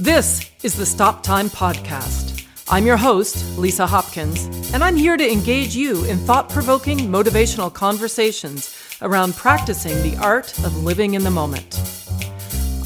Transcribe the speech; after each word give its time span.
This 0.00 0.52
is 0.62 0.76
the 0.76 0.86
Stop 0.86 1.24
Time 1.24 1.48
Podcast. 1.48 2.46
I'm 2.68 2.86
your 2.86 2.96
host, 2.96 3.58
Lisa 3.58 3.84
Hopkins, 3.84 4.44
and 4.72 4.84
I'm 4.84 4.94
here 4.94 5.16
to 5.16 5.28
engage 5.28 5.74
you 5.74 6.04
in 6.04 6.18
thought 6.18 6.48
provoking, 6.48 6.98
motivational 6.98 7.74
conversations 7.74 8.78
around 9.02 9.34
practicing 9.34 10.00
the 10.08 10.16
art 10.22 10.56
of 10.60 10.84
living 10.84 11.14
in 11.14 11.24
the 11.24 11.32
moment. 11.32 11.80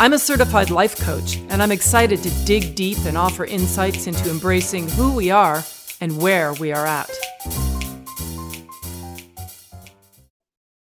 I'm 0.00 0.14
a 0.14 0.18
certified 0.18 0.70
life 0.70 0.98
coach, 0.98 1.36
and 1.50 1.62
I'm 1.62 1.70
excited 1.70 2.22
to 2.22 2.30
dig 2.46 2.74
deep 2.74 2.96
and 3.04 3.18
offer 3.18 3.44
insights 3.44 4.06
into 4.06 4.30
embracing 4.30 4.88
who 4.88 5.14
we 5.14 5.30
are 5.30 5.62
and 6.00 6.16
where 6.16 6.54
we 6.54 6.72
are 6.72 6.86
at. 6.86 7.10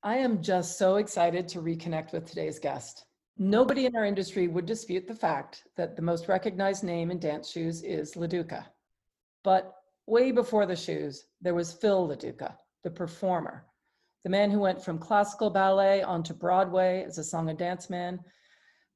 I 0.02 0.20
am 0.20 0.42
just 0.42 0.78
so 0.78 0.96
excited 0.96 1.50
to 1.50 1.60
reconnect 1.60 2.14
with 2.14 2.26
today's 2.26 2.60
guest. 2.60 3.04
Nobody 3.38 3.88
in 3.88 3.96
our 3.96 4.06
industry 4.06 4.48
would 4.48 4.68
dispute 4.68 5.08
the 5.08 5.16
fact 5.16 5.64
that 5.76 5.96
the 5.96 6.02
most 6.04 6.28
recognized 6.28 6.84
name 6.84 7.10
in 7.10 7.20
dance 7.20 7.50
shoes 7.50 7.82
is 7.82 8.14
LaDuca. 8.14 8.66
But 9.44 9.74
way 10.06 10.32
before 10.32 10.68
the 10.68 10.76
shoes, 10.76 11.26
there 11.42 11.56
was 11.56 11.74
Phil 11.74 12.08
LaDuca, 12.08 12.56
the 12.84 12.92
performer, 12.92 13.66
the 14.24 14.30
man 14.30 14.52
who 14.52 14.60
went 14.60 14.84
from 14.84 15.00
classical 15.00 15.50
ballet 15.50 16.04
onto 16.04 16.34
Broadway 16.34 17.04
as 17.08 17.18
a 17.18 17.24
song 17.24 17.50
and 17.50 17.58
dance 17.58 17.90
man, 17.90 18.20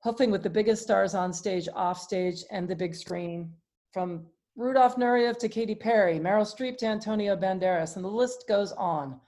huffing 0.04 0.30
with 0.30 0.44
the 0.44 0.50
biggest 0.50 0.84
stars 0.84 1.16
on 1.16 1.34
stage, 1.34 1.68
off 1.74 2.00
stage, 2.00 2.44
and 2.52 2.68
the 2.68 2.76
big 2.76 2.94
screen, 2.94 3.52
from 3.92 4.28
Rudolf 4.56 4.98
Nureyev 4.98 5.38
to 5.40 5.50
Katy 5.50 5.76
Perry, 5.76 6.20
Meryl 6.20 6.46
Streep 6.46 6.78
to 6.78 6.86
Antonio 6.86 7.36
Banderas, 7.36 7.96
and 7.96 8.06
the 8.06 8.10
list 8.10 8.46
goes 8.48 8.72
on. 8.74 9.20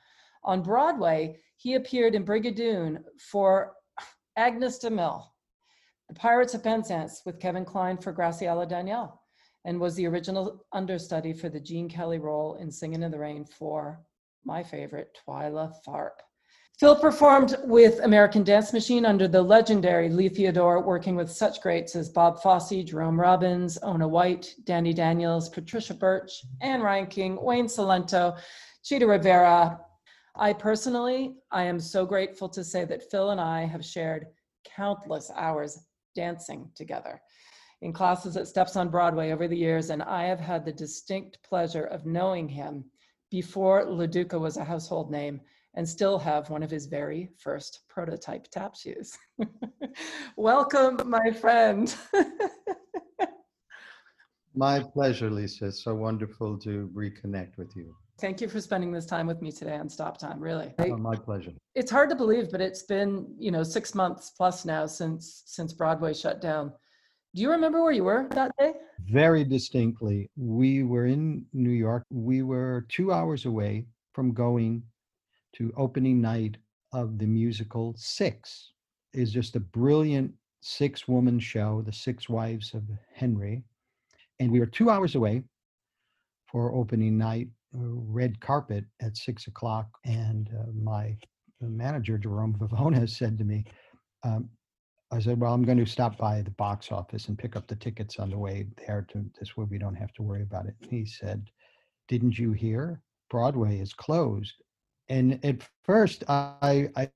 On 0.44 0.62
Broadway, 0.62 1.40
he 1.58 1.74
appeared 1.74 2.14
in 2.14 2.24
Brigadoon 2.24 3.04
for 3.20 3.74
Agnes 4.38 4.80
DeMille, 4.80 5.24
The 6.08 6.16
Pirates 6.16 6.54
of 6.54 6.64
Penzance 6.64 7.22
with 7.26 7.40
Kevin 7.40 7.66
Kline 7.66 7.98
for 7.98 8.14
Graciela 8.14 8.68
Daniele, 8.68 9.22
and 9.66 9.80
was 9.80 9.96
the 9.96 10.08
original 10.08 10.66
understudy 10.72 11.34
for 11.34 11.50
the 11.50 11.60
Gene 11.60 11.90
Kelly 11.90 12.20
role 12.20 12.56
in 12.56 12.72
Singing 12.72 13.04
in 13.04 13.12
the 13.12 13.20
Rain 13.20 13.46
for 13.46 14.02
my 14.46 14.64
favorite, 14.64 15.18
Twyla 15.28 15.74
Tharp. 15.88 16.22
Phil 16.80 16.96
performed 16.96 17.58
with 17.66 18.00
American 18.06 18.42
Dance 18.42 18.72
Machine 18.72 19.06
under 19.06 19.28
the 19.28 19.42
legendary 19.42 20.08
Lee 20.08 20.30
Theodore, 20.30 20.82
working 20.82 21.18
with 21.18 21.30
such 21.30 21.62
greats 21.62 21.94
as 21.94 22.08
Bob 22.08 22.42
Fosse, 22.42 22.86
Jerome 22.86 23.20
Robbins, 23.20 23.78
Ona 23.80 24.08
White, 24.08 24.56
Danny 24.64 24.94
Daniels, 24.94 25.50
Patricia 25.50 25.94
Birch, 25.94 26.32
Ann 26.62 26.80
Reinking, 26.80 27.44
Wayne 27.44 27.68
Cilento, 27.68 28.40
Chita 28.82 29.06
Rivera, 29.06 29.78
I 30.42 30.54
personally, 30.54 31.36
I 31.52 31.64
am 31.64 31.82
so 31.82 32.06
grateful 32.06 32.48
to 32.48 32.64
say 32.64 32.86
that 32.86 33.12
Phil 33.12 33.32
and 33.32 33.42
I 33.42 33.66
have 33.66 33.84
shared 33.84 34.28
countless 34.64 35.30
hours 35.36 35.78
dancing 36.16 36.72
together 36.76 37.22
in 37.82 37.92
classes 37.92 38.38
at 38.38 38.48
Steps 38.48 38.78
on 38.78 38.88
Broadway 38.88 39.32
over 39.32 39.50
the 39.50 39.58
years, 39.58 39.90
and 39.90 40.02
I 40.02 40.24
have 40.24 40.40
had 40.40 40.64
the 40.64 40.72
distinct 40.72 41.44
pleasure 41.44 41.84
of 41.84 42.06
knowing 42.06 42.48
him 42.48 42.86
before 43.30 43.86
LaDuca 43.86 44.40
was 44.40 44.56
a 44.56 44.64
household 44.64 45.12
name 45.12 45.42
and 45.76 45.88
still 45.88 46.18
have 46.18 46.50
one 46.50 46.64
of 46.64 46.72
his 46.72 46.86
very 46.86 47.32
first 47.38 47.82
prototype 47.90 48.48
tap 48.50 48.78
shoes. 48.78 49.18
Welcome, 50.38 51.02
my 51.06 51.32
friend. 51.32 51.94
my 54.56 54.80
pleasure, 54.80 55.30
Lisa. 55.30 55.66
It's 55.66 55.84
so 55.84 55.96
wonderful 55.96 56.58
to 56.60 56.90
reconnect 56.96 57.58
with 57.58 57.76
you. 57.76 57.94
Thank 58.20 58.42
you 58.42 58.50
for 58.50 58.60
spending 58.60 58.92
this 58.92 59.06
time 59.06 59.28
with 59.28 59.42
me 59.42 59.50
today 59.50 59.78
on 59.78 59.88
Stop 59.88 60.18
Time. 60.18 60.42
Really, 60.42 60.74
oh, 60.80 60.98
my 60.98 61.16
pleasure. 61.16 61.54
It's 61.74 61.90
hard 61.90 62.10
to 62.10 62.16
believe, 62.16 62.52
but 62.52 62.60
it's 62.60 62.84
been 62.84 63.34
you 63.38 63.50
know 63.50 63.64
six 63.64 63.96
months 63.96 64.32
plus 64.32 64.66
now 64.66 64.86
since 64.88 65.44
since 65.46 65.72
Broadway 65.72 66.14
shut 66.14 66.42
down. 66.42 66.74
Do 67.34 67.42
you 67.42 67.50
remember 67.50 67.82
where 67.82 67.94
you 67.94 68.04
were 68.04 68.28
that 68.32 68.52
day? 68.60 68.74
Very 69.06 69.46
distinctly. 69.46 70.30
We 70.36 70.84
were 70.84 71.06
in 71.06 71.46
New 71.54 71.70
York. 71.70 72.04
We 72.10 72.42
were 72.42 72.86
two 72.90 73.14
hours 73.14 73.46
away 73.46 73.86
from 74.14 74.34
going 74.34 74.84
to 75.56 75.72
opening 75.78 76.20
night 76.20 76.58
of 76.92 77.20
the 77.20 77.28
musical 77.28 77.96
Six. 77.98 78.74
Is 79.14 79.32
just 79.32 79.56
a 79.56 79.60
brilliant 79.62 80.34
six 80.62 81.08
woman 81.08 81.40
show, 81.40 81.82
The 81.86 81.94
Six 81.94 82.28
Wives 82.28 82.74
of 82.74 82.84
Henry. 83.14 83.64
And 84.40 84.52
we 84.52 84.60
were 84.60 84.66
two 84.66 84.90
hours 84.90 85.16
away 85.16 85.44
for 86.48 86.74
opening 86.74 87.18
night 87.18 87.48
red 87.74 88.40
carpet 88.40 88.86
at 89.02 89.18
six 89.18 89.48
o'clock, 89.48 89.88
and 90.06 90.50
uh, 90.60 90.72
my 90.74 91.18
manager 91.62 92.18
Jerome 92.18 92.56
Vivona 92.58 93.08
said 93.18 93.38
to 93.38 93.44
me, 93.44 93.66
um, 94.24 94.50
"I 95.12 95.20
said, 95.20 95.40
well, 95.40 95.54
I'm 95.54 95.64
going 95.64 95.78
to 95.78 95.86
stop 95.86 96.18
by 96.18 96.42
the 96.42 96.52
box 96.52 96.92
office 96.92 97.28
and 97.28 97.38
pick 97.38 97.56
up 97.56 97.68
the 97.68 97.76
tickets 97.76 98.20
on 98.20 98.30
the 98.30 98.38
way 98.38 98.68
there. 98.88 99.06
To 99.12 99.26
this 99.40 99.56
way, 99.56 99.66
we 99.70 99.78
don't 99.78 99.96
have 99.96 100.14
to 100.14 100.24
worry 100.24 100.44
about 100.44 100.66
it." 100.66 100.76
He 100.90 101.06
said, 101.06 101.50
"Didn't 102.08 102.38
you 102.38 102.52
hear? 102.52 103.02
Broadway 103.30 103.80
is 103.80 103.94
closed." 103.94 104.56
And 105.10 105.44
at 105.44 105.58
first, 105.84 106.24
I, 106.28 106.90
I 106.96 107.10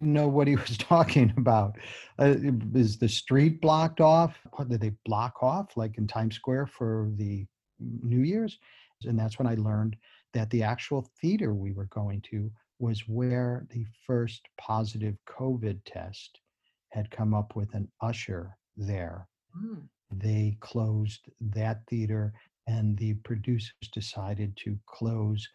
didn't 0.00 0.12
know 0.12 0.28
what 0.28 0.48
he 0.48 0.56
was 0.56 0.76
talking 0.78 1.32
about. 1.36 1.76
Uh, 2.18 2.34
is 2.74 2.98
the 2.98 3.08
street 3.08 3.60
blocked 3.60 4.00
off? 4.00 4.38
What 4.52 4.68
did 4.68 4.80
they 4.80 4.92
block 5.04 5.42
off, 5.42 5.76
like 5.76 5.98
in 5.98 6.06
Times 6.06 6.36
Square 6.36 6.66
for 6.66 7.10
the 7.16 7.46
New 7.78 8.22
Year's? 8.22 8.58
And 9.04 9.18
that's 9.18 9.38
when 9.38 9.46
I 9.46 9.54
learned 9.54 9.96
that 10.32 10.50
the 10.50 10.62
actual 10.62 11.08
theater 11.20 11.54
we 11.54 11.72
were 11.72 11.86
going 11.86 12.22
to 12.30 12.50
was 12.78 13.08
where 13.08 13.66
the 13.70 13.86
first 14.06 14.48
positive 14.58 15.16
COVID 15.26 15.80
test 15.86 16.40
had 16.90 17.10
come 17.10 17.34
up 17.34 17.56
with 17.56 17.74
an 17.74 17.88
usher 18.00 18.56
there. 18.76 19.28
Mm. 19.56 19.88
They 20.12 20.56
closed 20.60 21.28
that 21.40 21.86
theater, 21.88 22.32
and 22.66 22.96
the 22.96 23.14
producers 23.14 23.74
decided 23.92 24.56
to 24.58 24.78
close 24.86 25.48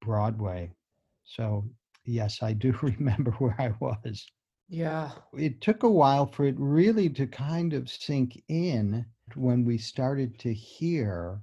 Broadway. 0.00 0.70
So, 1.24 1.68
yes, 2.04 2.42
I 2.42 2.52
do 2.52 2.72
remember 2.82 3.32
where 3.32 3.56
I 3.58 3.74
was. 3.80 4.26
Yeah. 4.68 5.10
It 5.36 5.60
took 5.60 5.82
a 5.82 5.90
while 5.90 6.26
for 6.26 6.44
it 6.44 6.54
really 6.58 7.08
to 7.10 7.26
kind 7.26 7.72
of 7.72 7.90
sink 7.90 8.40
in 8.48 9.04
when 9.34 9.64
we 9.64 9.78
started 9.78 10.38
to 10.40 10.54
hear 10.54 11.42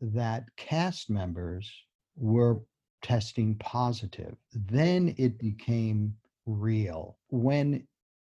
that 0.00 0.44
cast 0.56 1.10
members 1.10 1.70
were 2.16 2.60
testing 3.02 3.54
positive. 3.56 4.36
Then 4.52 5.14
it 5.18 5.38
became 5.38 6.14
real. 6.46 7.18
When 7.28 7.86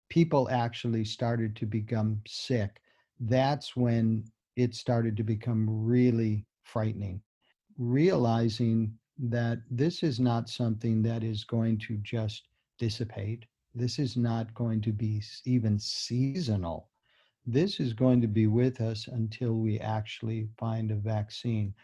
people 0.09 0.49
actually 0.51 1.05
started 1.05 1.57
to 1.57 1.67
become 1.67 2.21
sick, 2.27 2.81
that's 3.21 3.77
when 3.77 4.25
it 4.57 4.75
started 4.75 5.17
to 5.17 5.23
become 5.23 5.67
really 5.69 6.45
frightening. 6.63 7.23
Realizing 7.79 8.93
that 9.19 9.59
this 9.71 10.03
is 10.03 10.21
not 10.21 10.49
something 10.49 11.03
that 11.03 11.23
is 11.23 11.45
going 11.45 11.79
to 11.79 11.97
just 11.99 12.49
dissipate, 12.79 13.45
this 13.75 13.99
is 13.99 14.17
not 14.17 14.53
going 14.55 14.81
to 14.83 14.93
be 14.93 15.23
even 15.45 15.79
seasonal 15.79 16.89
this 17.47 17.81
is 17.81 17.93
going 17.93 18.21
to 18.21 18.29
be 18.29 18.47
with 18.47 18.81
us 18.81 19.09
until 19.09 19.55
we 19.55 19.79
actually 19.81 20.49
find 20.59 20.91
a 20.91 20.97
vaccine. 20.97 21.75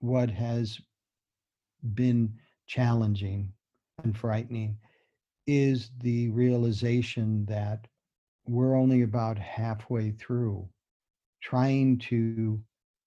What 0.00 0.30
has 0.30 0.80
been 1.94 2.32
challenging 2.66 3.52
and 4.02 4.16
frightening 4.16 4.76
is 5.46 5.90
the 6.00 6.28
realization 6.30 7.44
that 7.46 7.86
we're 8.46 8.76
only 8.76 9.02
about 9.02 9.38
halfway 9.38 10.10
through 10.12 10.68
trying 11.42 11.98
to 11.98 12.60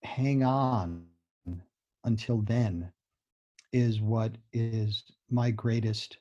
hang 0.04 0.44
on 0.44 1.06
until 2.04 2.42
then 2.42 2.92
is 3.74 4.02
what 4.02 4.38
is 4.54 5.04
my 5.30 5.50
greatest 5.52 6.18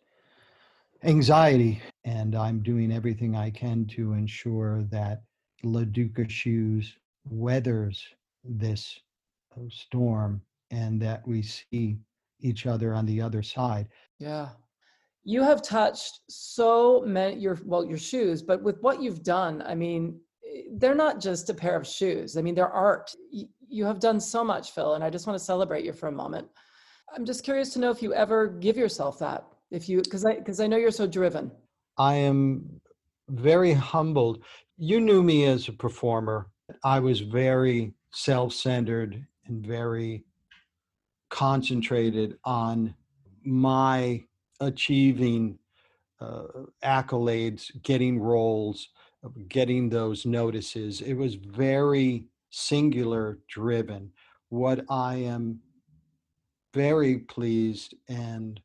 anxiety 1.05 1.81
and 2.05 2.35
i'm 2.35 2.61
doing 2.63 2.91
everything 2.93 3.37
i 3.37 3.51
can 3.51 3.85
to 3.87 4.13
ensure 4.13 4.83
that 4.85 5.23
LaDuca 5.65 6.29
Shoes 6.29 6.97
weathers 7.29 8.07
this 8.45 8.99
uh, 9.57 9.63
storm 9.69 10.41
and 10.71 11.01
that 11.01 11.27
we 11.27 11.43
see 11.43 11.99
each 12.41 12.67
other 12.67 12.95
on 12.95 13.07
the 13.07 13.21
other 13.21 13.43
side. 13.43 13.89
Yeah. 14.19 14.51
You 15.25 15.43
have 15.43 15.63
touched 15.63 16.21
so 16.29 17.03
many 17.07 17.37
your 17.37 17.59
well 17.65 17.85
your 17.85 17.99
shoes, 17.99 18.43
but 18.43 18.63
with 18.63 18.81
what 18.83 19.03
you've 19.03 19.23
done, 19.23 19.63
I 19.67 19.75
mean, 19.75 20.21
eh, 20.47 20.63
they're 20.73 20.95
not 20.95 21.21
just 21.21 21.49
a 21.49 21.55
pair 21.55 21.77
of 21.77 21.87
shoes. 21.87 22.37
I 22.37 22.43
mean, 22.43 22.55
they're 22.55 22.69
art. 22.69 23.11
You 23.31 23.87
have 23.87 24.01
done 24.01 24.21
so 24.21 24.45
much, 24.45 24.73
Phil, 24.73 24.95
and 24.95 25.03
I 25.03 25.09
just 25.09 25.27
want 25.27 25.39
to 25.39 25.45
celebrate 25.45 25.85
you 25.85 25.95
for 25.95 26.09
a 26.09 26.13
moment. 26.13 26.47
I'm 27.15 27.25
just 27.25 27.43
curious 27.43 27.73
to 27.73 27.79
know 27.79 27.91
if 27.91 28.03
you 28.03 28.13
ever 28.13 28.49
give 28.49 28.77
yourself 28.77 29.19
that. 29.21 29.47
If 29.71 29.89
you 29.89 30.03
because 30.03 30.27
I 30.27 30.35
because 30.35 30.61
I 30.61 30.67
know 30.67 30.77
you're 30.77 30.91
so 30.91 31.07
driven. 31.07 31.51
I 31.97 32.17
am 32.17 32.81
very 33.29 33.73
humbled. 33.73 34.45
You 34.77 35.01
knew 35.01 35.23
me 35.23 35.45
as 35.45 35.69
a 35.69 35.73
performer. 35.73 36.49
I 36.83 36.99
was 36.99 37.21
very 37.21 37.95
self 38.11 38.53
centered 38.53 39.25
and 39.47 39.65
very 39.65 40.25
concentrated 41.31 42.39
on 42.45 42.95
my 43.45 44.25
achieving 44.61 45.59
uh, 46.21 46.45
accolades, 46.83 47.71
getting 47.83 48.19
roles, 48.19 48.89
getting 49.49 49.89
those 49.89 50.27
notices. 50.27 51.01
It 51.03 51.15
was 51.15 51.37
very 51.37 52.27
singular 52.51 53.39
driven. 53.49 54.11
What 54.49 54.85
I 54.89 55.17
am 55.17 55.61
very 56.73 57.19
pleased 57.19 57.95
and 58.09 58.61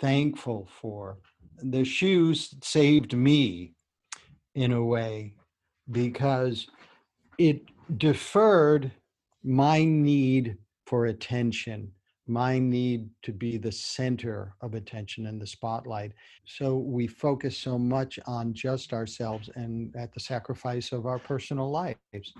thankful 0.00 0.68
for. 0.80 1.18
The 1.62 1.84
shoes 1.84 2.52
saved 2.62 3.16
me 3.16 3.75
in 4.56 4.72
a 4.72 4.82
way 4.82 5.32
because 5.92 6.66
it 7.38 7.62
deferred 7.98 8.90
my 9.44 9.84
need 9.84 10.56
for 10.86 11.06
attention, 11.06 11.92
my 12.26 12.58
need 12.58 13.08
to 13.22 13.32
be 13.32 13.58
the 13.58 13.70
center 13.70 14.54
of 14.62 14.74
attention 14.74 15.26
and 15.26 15.40
the 15.40 15.46
spotlight. 15.46 16.12
So 16.46 16.76
we 16.78 17.06
focus 17.06 17.56
so 17.56 17.78
much 17.78 18.18
on 18.26 18.54
just 18.54 18.92
ourselves 18.92 19.48
and 19.54 19.94
at 19.94 20.12
the 20.12 20.20
sacrifice 20.20 20.90
of 20.90 21.06
our 21.06 21.20
personal 21.20 21.70
lives. 21.70 22.32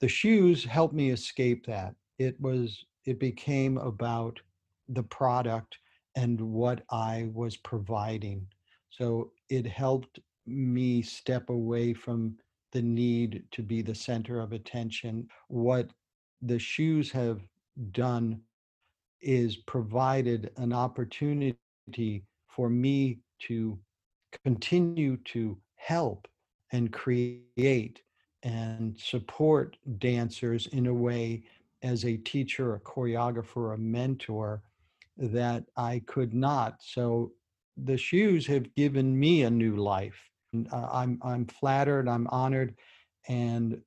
The 0.00 0.08
shoes 0.08 0.64
helped 0.64 0.94
me 0.94 1.10
escape 1.10 1.66
that. 1.66 1.94
It 2.18 2.40
was, 2.40 2.84
it 3.04 3.20
became 3.20 3.76
about 3.78 4.40
the 4.88 5.04
product 5.04 5.78
and 6.16 6.40
what 6.40 6.82
I 6.90 7.28
was 7.32 7.56
providing. 7.56 8.46
So 8.90 9.30
it 9.50 9.66
helped 9.66 10.20
me 10.46 11.02
step 11.02 11.50
away 11.50 11.94
from 11.94 12.36
the 12.72 12.82
need 12.82 13.44
to 13.52 13.62
be 13.62 13.82
the 13.82 13.94
center 13.94 14.40
of 14.40 14.52
attention. 14.52 15.28
What 15.48 15.90
the 16.42 16.58
shoes 16.58 17.10
have 17.12 17.40
done 17.92 18.40
is 19.20 19.56
provided 19.56 20.50
an 20.56 20.72
opportunity 20.72 22.24
for 22.48 22.68
me 22.68 23.18
to 23.40 23.78
continue 24.44 25.16
to 25.18 25.56
help 25.76 26.28
and 26.72 26.92
create 26.92 28.02
and 28.42 28.98
support 28.98 29.76
dancers 29.98 30.66
in 30.68 30.86
a 30.86 30.94
way 30.94 31.42
as 31.82 32.04
a 32.04 32.16
teacher, 32.18 32.74
a 32.74 32.80
choreographer, 32.80 33.74
a 33.74 33.78
mentor 33.78 34.62
that 35.16 35.64
I 35.76 36.02
could 36.06 36.34
not. 36.34 36.82
So 36.82 37.32
the 37.76 37.96
shoes 37.96 38.46
have 38.46 38.74
given 38.74 39.18
me 39.18 39.42
a 39.42 39.50
new 39.50 39.76
life. 39.76 40.30
Uh, 40.72 40.88
I'm 40.92 41.18
I'm 41.22 41.46
flattered, 41.46 42.08
I'm 42.08 42.26
honored, 42.28 42.74
and 43.28 43.80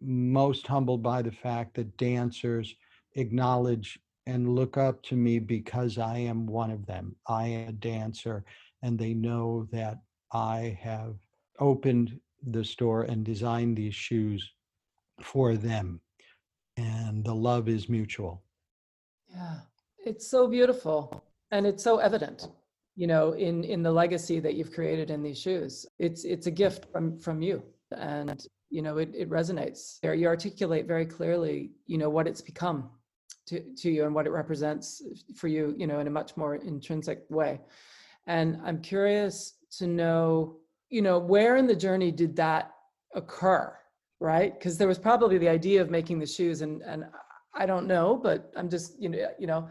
most 0.00 0.66
humbled 0.66 1.02
by 1.02 1.22
the 1.22 1.32
fact 1.32 1.74
that 1.74 1.96
dancers 1.96 2.74
acknowledge 3.14 3.98
and 4.26 4.54
look 4.54 4.76
up 4.76 5.02
to 5.02 5.16
me 5.16 5.38
because 5.38 5.98
I 5.98 6.18
am 6.18 6.46
one 6.46 6.70
of 6.70 6.86
them. 6.86 7.16
I 7.26 7.46
am 7.46 7.68
a 7.68 7.72
dancer, 7.72 8.44
and 8.82 8.98
they 8.98 9.14
know 9.14 9.68
that 9.72 9.98
I 10.32 10.78
have 10.80 11.14
opened 11.58 12.18
the 12.46 12.64
store 12.64 13.02
and 13.02 13.24
designed 13.24 13.76
these 13.76 13.94
shoes 13.94 14.52
for 15.20 15.56
them. 15.56 16.00
And 16.76 17.24
the 17.24 17.34
love 17.34 17.68
is 17.68 17.88
mutual. 17.88 18.42
Yeah. 19.28 19.58
It's 20.04 20.26
so 20.26 20.48
beautiful 20.48 21.22
and 21.50 21.66
it's 21.66 21.84
so 21.84 21.98
evident, 21.98 22.48
you 23.00 23.06
know, 23.06 23.32
in 23.32 23.64
in 23.64 23.82
the 23.82 23.90
legacy 23.90 24.40
that 24.40 24.56
you've 24.56 24.74
created 24.74 25.10
in 25.10 25.22
these 25.22 25.40
shoes. 25.40 25.86
It's 25.98 26.24
it's 26.24 26.46
a 26.46 26.50
gift 26.50 26.84
from 26.92 27.18
from 27.18 27.40
you 27.40 27.62
and 27.96 28.46
you 28.68 28.82
know 28.82 28.98
it, 28.98 29.10
it 29.14 29.30
resonates. 29.30 29.98
There 30.02 30.12
you 30.12 30.26
articulate 30.26 30.86
very 30.86 31.06
clearly 31.06 31.70
you 31.86 31.96
know 31.96 32.10
what 32.10 32.28
it's 32.28 32.42
become 32.42 32.90
to, 33.46 33.60
to 33.78 33.90
you 33.90 34.04
and 34.04 34.14
what 34.14 34.26
it 34.26 34.32
represents 34.32 35.02
for 35.34 35.48
you 35.48 35.74
you 35.78 35.86
know 35.86 35.98
in 36.00 36.08
a 36.08 36.10
much 36.20 36.36
more 36.36 36.56
intrinsic 36.56 37.24
way. 37.30 37.60
And 38.26 38.60
i'm 38.66 38.80
curious 38.82 39.54
to 39.78 39.86
know 39.86 40.56
you 40.90 41.00
know 41.00 41.18
where 41.18 41.56
in 41.56 41.66
the 41.66 41.80
journey 41.86 42.10
did 42.12 42.36
that 42.36 42.64
occur 43.14 43.74
right? 44.22 44.52
Because 44.52 44.76
there 44.76 44.86
was 44.86 44.98
probably 44.98 45.38
the 45.38 45.48
idea 45.48 45.80
of 45.80 45.88
making 45.88 46.18
the 46.18 46.26
shoes 46.36 46.60
and 46.60 46.82
and 46.82 47.06
i 47.62 47.64
don't 47.70 47.86
know 47.94 48.06
but 48.26 48.52
i'm 48.58 48.68
just 48.68 48.88
you 49.02 49.08
know 49.08 49.18
you 49.38 49.46
know 49.46 49.68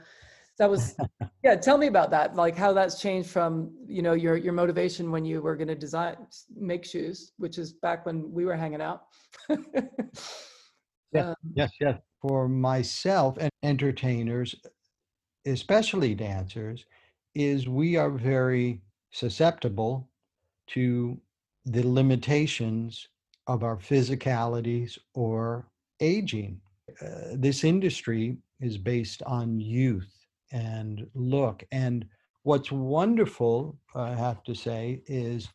that 0.60 0.70
was 0.70 0.96
yeah 1.44 1.56
tell 1.56 1.78
me 1.78 1.88
about 1.88 2.12
that 2.12 2.36
like 2.36 2.56
how 2.56 2.72
that's 2.72 3.02
changed 3.02 3.30
from 3.30 3.72
you 3.88 4.02
know 4.02 4.14
your 4.14 4.38
your 4.38 4.54
motivation 4.54 5.10
when 5.10 5.26
you 5.26 5.42
were 5.42 5.56
going 5.56 5.68
to 5.68 5.76
design 5.76 6.16
make 6.56 6.86
shoes 6.86 7.32
which 7.38 7.58
is 7.58 7.74
back 7.74 8.06
when 8.06 8.32
we 8.32 8.46
were 8.46 8.56
hanging 8.56 8.82
out. 8.82 9.04
Yeah, 11.12 11.30
um, 11.30 11.36
yes 11.56 11.72
yes. 11.82 11.98
For 12.22 12.48
myself 12.48 13.38
and 13.40 13.50
entertainers 13.64 14.54
especially 15.48 16.14
dancers 16.14 16.86
is 17.34 17.68
we 17.68 17.96
are 17.96 18.12
very 18.12 18.82
susceptible 19.12 20.08
to 20.68 21.20
the 21.66 21.82
limitations 21.82 23.08
of 23.48 23.64
our 23.64 23.78
physicalities 23.78 25.00
or 25.16 25.66
aging. 26.00 26.62
Uh, 27.02 27.34
this 27.34 27.64
industry 27.64 28.38
is 28.60 28.78
based 28.78 29.24
on 29.24 29.60
youth 29.60 30.19
and 30.52 31.08
look. 31.14 31.64
And 31.72 32.06
what's 32.44 32.72
wonderful, 32.72 33.78
I 33.96 34.16
have 34.16 34.44
to 34.44 34.56
say, 34.56 35.02
is 35.06 35.50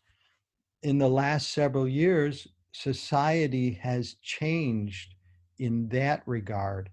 in 0.83 0.99
the 0.99 1.09
last 1.09 1.53
several 1.53 1.89
years, 1.89 2.47
society 2.73 3.73
has 3.83 4.17
changed 4.23 5.15
in 5.59 5.89
that 5.89 6.23
regard 6.27 6.91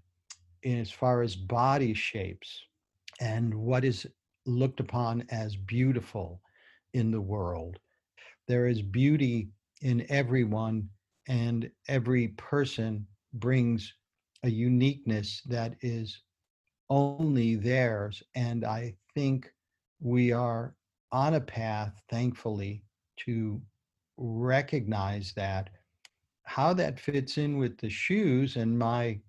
in 0.62 0.78
as 0.78 0.90
far 0.90 1.22
as 1.22 1.36
body 1.36 1.92
shapes 1.94 2.64
and 3.20 3.54
what 3.54 3.84
is 3.84 4.06
looked 4.46 4.80
upon 4.80 5.24
as 5.30 5.56
beautiful 5.56 6.40
in 6.94 7.10
the 7.10 7.20
world. 7.20 7.78
There 8.48 8.66
is 8.66 8.82
beauty 8.82 9.48
in 9.82 10.06
everyone, 10.08 10.88
and 11.28 11.70
every 11.88 12.28
person 12.28 13.06
brings 13.34 13.92
a 14.42 14.48
uniqueness 14.50 15.42
that 15.46 15.74
is 15.82 16.20
only 16.92 17.56
theirs. 17.56 18.22
And 18.34 18.64
I 18.64 18.94
think 19.14 19.50
we 20.00 20.30
are 20.30 20.74
on 21.10 21.34
a 21.34 21.40
path, 21.40 21.94
thankfully, 22.10 22.82
to 23.24 23.60
recognize 24.18 25.32
that. 25.34 25.70
How 26.44 26.74
that 26.74 27.00
fits 27.00 27.38
in 27.38 27.56
with 27.56 27.78
the 27.78 27.88
shoes 27.88 28.56
and 28.56 28.78
my 28.78 29.20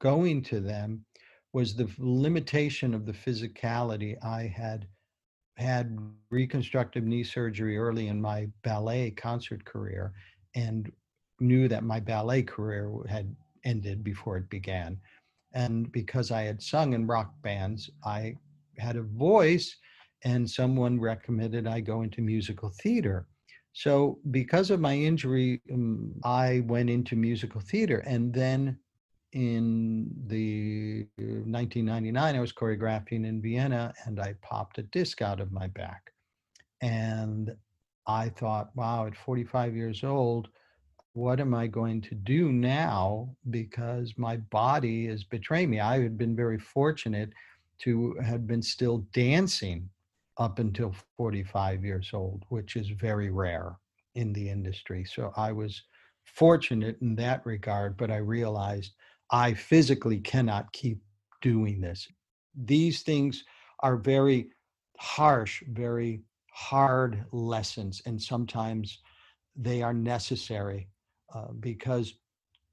going 0.00 0.42
to 0.42 0.60
them 0.60 1.04
was 1.52 1.74
the 1.74 1.88
limitation 1.98 2.92
of 2.92 3.06
the 3.06 3.12
physicality. 3.12 4.22
I 4.22 4.42
had 4.42 4.86
had 5.56 5.98
reconstructive 6.30 7.04
knee 7.04 7.24
surgery 7.24 7.76
early 7.78 8.08
in 8.08 8.20
my 8.20 8.48
ballet 8.62 9.10
concert 9.12 9.64
career 9.64 10.12
and 10.54 10.90
knew 11.38 11.68
that 11.68 11.84
my 11.84 12.00
ballet 12.00 12.42
career 12.42 12.90
had 13.08 13.34
ended 13.64 14.02
before 14.04 14.36
it 14.36 14.48
began. 14.50 14.98
And 15.52 15.90
because 15.92 16.30
I 16.30 16.42
had 16.42 16.62
sung 16.62 16.92
in 16.92 17.06
rock 17.06 17.32
bands, 17.42 17.90
I 18.04 18.36
had 18.78 18.96
a 18.96 19.02
voice, 19.02 19.76
and 20.24 20.48
someone 20.48 21.00
recommended 21.00 21.66
I 21.66 21.80
go 21.80 22.02
into 22.02 22.20
musical 22.22 22.70
theater. 22.82 23.26
So, 23.72 24.18
because 24.30 24.70
of 24.70 24.80
my 24.80 24.94
injury, 24.94 25.60
um, 25.72 26.12
I 26.24 26.60
went 26.66 26.90
into 26.90 27.16
musical 27.16 27.60
theater. 27.60 27.98
And 27.98 28.32
then 28.34 28.78
in 29.32 30.10
the 30.26 31.06
1999, 31.18 32.36
I 32.36 32.40
was 32.40 32.52
choreographing 32.52 33.26
in 33.26 33.40
Vienna 33.40 33.94
and 34.04 34.18
I 34.18 34.34
popped 34.42 34.78
a 34.78 34.82
disc 34.82 35.22
out 35.22 35.40
of 35.40 35.52
my 35.52 35.68
back. 35.68 36.12
And 36.80 37.54
I 38.06 38.30
thought, 38.30 38.70
wow, 38.74 39.06
at 39.06 39.16
45 39.16 39.76
years 39.76 40.02
old, 40.02 40.48
what 41.14 41.40
am 41.40 41.54
I 41.54 41.66
going 41.66 42.00
to 42.02 42.14
do 42.14 42.52
now? 42.52 43.34
Because 43.50 44.14
my 44.16 44.36
body 44.36 45.06
is 45.06 45.24
betraying 45.24 45.70
me. 45.70 45.80
I 45.80 46.00
had 46.00 46.16
been 46.16 46.36
very 46.36 46.58
fortunate 46.58 47.30
to 47.80 48.14
have 48.24 48.46
been 48.46 48.62
still 48.62 48.98
dancing 49.12 49.88
up 50.38 50.58
until 50.58 50.94
45 51.16 51.84
years 51.84 52.10
old, 52.12 52.44
which 52.48 52.76
is 52.76 52.88
very 52.90 53.30
rare 53.30 53.76
in 54.14 54.32
the 54.32 54.48
industry. 54.48 55.04
So 55.04 55.32
I 55.36 55.52
was 55.52 55.82
fortunate 56.24 56.96
in 57.00 57.14
that 57.16 57.44
regard, 57.44 57.96
but 57.96 58.10
I 58.10 58.16
realized 58.16 58.94
I 59.30 59.54
physically 59.54 60.18
cannot 60.18 60.72
keep 60.72 61.00
doing 61.42 61.80
this. 61.80 62.06
These 62.64 63.02
things 63.02 63.44
are 63.80 63.96
very 63.96 64.50
harsh, 64.98 65.62
very 65.70 66.22
hard 66.52 67.24
lessons, 67.32 68.02
and 68.06 68.20
sometimes 68.20 68.98
they 69.56 69.82
are 69.82 69.94
necessary 69.94 70.88
uh, 71.34 71.52
because 71.60 72.14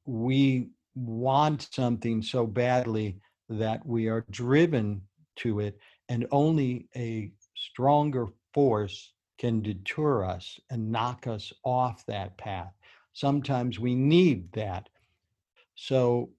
we 0.05 0.69
want 0.95 1.67
something 1.71 2.21
so 2.21 2.47
badly 2.47 3.17
that 3.49 3.85
we 3.85 4.07
are 4.07 4.25
driven 4.31 5.01
to 5.37 5.59
it, 5.59 5.77
and 6.09 6.25
only 6.31 6.87
a 6.95 7.31
stronger 7.55 8.27
force 8.53 9.13
can 9.37 9.61
deter 9.61 10.23
us 10.23 10.59
and 10.69 10.91
knock 10.91 11.27
us 11.27 11.53
off 11.63 12.05
that 12.07 12.37
path. 12.37 12.73
Sometimes 13.13 13.79
we 13.79 13.95
need 13.95 14.51
that. 14.53 14.89
So, 15.75 16.31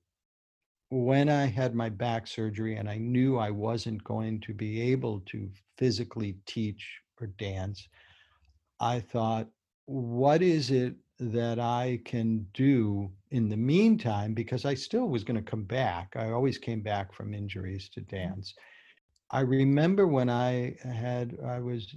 when 0.90 1.28
I 1.28 1.46
had 1.46 1.74
my 1.74 1.90
back 1.90 2.26
surgery 2.26 2.76
and 2.76 2.88
I 2.88 2.96
knew 2.96 3.36
I 3.36 3.50
wasn't 3.50 4.02
going 4.04 4.40
to 4.40 4.54
be 4.54 4.80
able 4.80 5.20
to 5.26 5.50
physically 5.76 6.38
teach 6.46 7.00
or 7.20 7.26
dance, 7.38 7.86
I 8.80 9.00
thought, 9.00 9.48
what 9.84 10.42
is 10.42 10.70
it 10.70 10.94
that 11.18 11.58
I 11.58 12.00
can 12.04 12.46
do 12.54 13.10
in 13.30 13.48
the 13.48 13.56
meantime? 13.56 14.34
Because 14.34 14.64
I 14.64 14.74
still 14.74 15.08
was 15.08 15.24
going 15.24 15.42
to 15.42 15.50
come 15.50 15.64
back. 15.64 16.14
I 16.16 16.30
always 16.30 16.58
came 16.58 16.80
back 16.80 17.12
from 17.12 17.34
injuries 17.34 17.88
to 17.90 18.00
mm-hmm. 18.00 18.16
dance. 18.16 18.54
I 19.30 19.40
remember 19.40 20.06
when 20.06 20.30
I 20.30 20.76
had, 20.82 21.36
I 21.46 21.60
was 21.60 21.94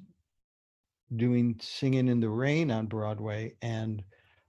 doing 1.16 1.60
Singing 1.62 2.08
in 2.08 2.20
the 2.20 2.30
Rain 2.30 2.72
on 2.72 2.88
Broadway, 2.88 3.54
and 3.62 4.04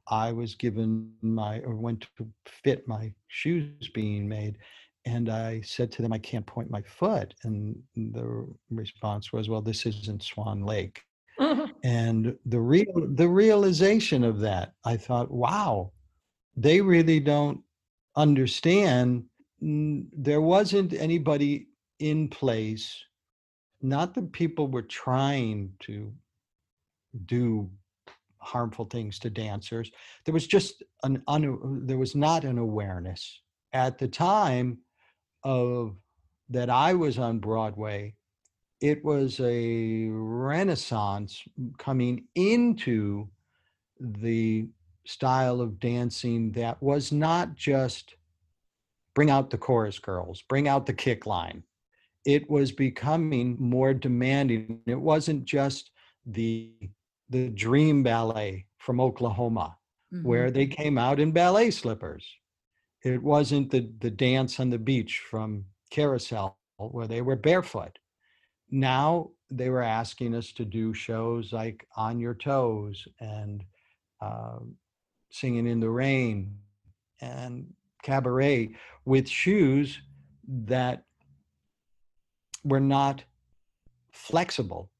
I 0.08 0.32
was 0.32 0.54
given 0.54 1.12
my, 1.22 1.60
or 1.60 1.76
went 1.76 2.06
to 2.16 2.26
fit 2.46 2.88
my 2.88 3.12
shoes 3.28 3.88
being 3.94 4.28
made. 4.28 4.58
And 5.04 5.28
I 5.28 5.60
said 5.62 5.90
to 5.92 6.02
them, 6.02 6.12
I 6.12 6.18
can't 6.18 6.46
point 6.46 6.70
my 6.70 6.82
foot. 6.82 7.34
And 7.44 7.76
the 7.96 8.46
response 8.70 9.32
was, 9.32 9.48
well, 9.48 9.62
this 9.62 9.86
isn't 9.86 10.22
Swan 10.22 10.62
Lake. 10.62 11.02
Mm-hmm. 11.40 11.72
And 11.82 12.36
the 12.46 12.60
real 12.60 13.08
the 13.14 13.28
realization 13.28 14.24
of 14.24 14.40
that, 14.40 14.74
I 14.84 14.96
thought, 14.96 15.30
wow, 15.30 15.92
they 16.56 16.80
really 16.80 17.20
don't 17.20 17.60
understand. 18.16 19.24
There 19.60 20.40
wasn't 20.40 20.92
anybody 20.92 21.68
in 21.98 22.28
place, 22.28 23.04
not 23.80 24.14
that 24.14 24.32
people 24.32 24.68
were 24.68 24.82
trying 24.82 25.72
to 25.80 26.12
do 27.26 27.70
harmful 28.38 28.84
things 28.86 29.18
to 29.20 29.30
dancers. 29.30 29.90
There 30.24 30.34
was 30.34 30.46
just 30.46 30.82
an 31.04 31.22
un, 31.28 31.86
there 31.86 31.98
was 31.98 32.14
not 32.14 32.44
an 32.44 32.58
awareness 32.58 33.40
at 33.72 33.98
the 33.98 34.08
time 34.08 34.78
of 35.44 35.96
that 36.50 36.68
I 36.68 36.92
was 36.94 37.18
on 37.18 37.38
Broadway 37.38 38.14
it 38.82 39.02
was 39.04 39.38
a 39.40 40.08
renaissance 40.10 41.40
coming 41.78 42.24
into 42.34 43.28
the 44.00 44.66
style 45.06 45.60
of 45.60 45.78
dancing 45.78 46.50
that 46.50 46.82
was 46.82 47.12
not 47.12 47.54
just 47.54 48.16
bring 49.14 49.30
out 49.30 49.50
the 49.50 49.58
chorus 49.58 50.00
girls, 50.00 50.42
bring 50.48 50.66
out 50.66 50.84
the 50.84 50.92
kick 50.92 51.26
line. 51.26 51.62
It 52.26 52.50
was 52.50 52.72
becoming 52.72 53.56
more 53.60 53.94
demanding. 53.94 54.80
It 54.86 55.00
wasn't 55.00 55.44
just 55.44 55.90
the 56.26 56.72
the 57.30 57.48
dream 57.50 58.02
ballet 58.02 58.66
from 58.78 59.00
Oklahoma, 59.00 59.76
mm-hmm. 60.12 60.26
where 60.26 60.50
they 60.50 60.66
came 60.66 60.98
out 60.98 61.20
in 61.20 61.30
ballet 61.30 61.70
slippers. 61.70 62.26
It 63.04 63.22
wasn't 63.22 63.70
the 63.70 63.88
the 64.00 64.10
dance 64.10 64.58
on 64.58 64.70
the 64.70 64.78
beach 64.78 65.22
from 65.30 65.66
Carousel, 65.90 66.56
where 66.78 67.06
they 67.06 67.22
were 67.22 67.36
barefoot 67.36 67.98
now 68.72 69.30
they 69.50 69.68
were 69.68 69.82
asking 69.82 70.34
us 70.34 70.50
to 70.52 70.64
do 70.64 70.94
shows 70.94 71.52
like 71.52 71.86
On 71.96 72.18
Your 72.18 72.34
Toes 72.34 73.06
and 73.20 73.62
uh, 74.20 74.58
Singing 75.30 75.66
in 75.66 75.78
the 75.78 75.90
Rain 75.90 76.56
and 77.20 77.66
Cabaret 78.02 78.74
with 79.04 79.28
shoes 79.28 80.00
that 80.48 81.04
were 82.64 82.80
not 82.80 83.22
flexible 84.10 84.90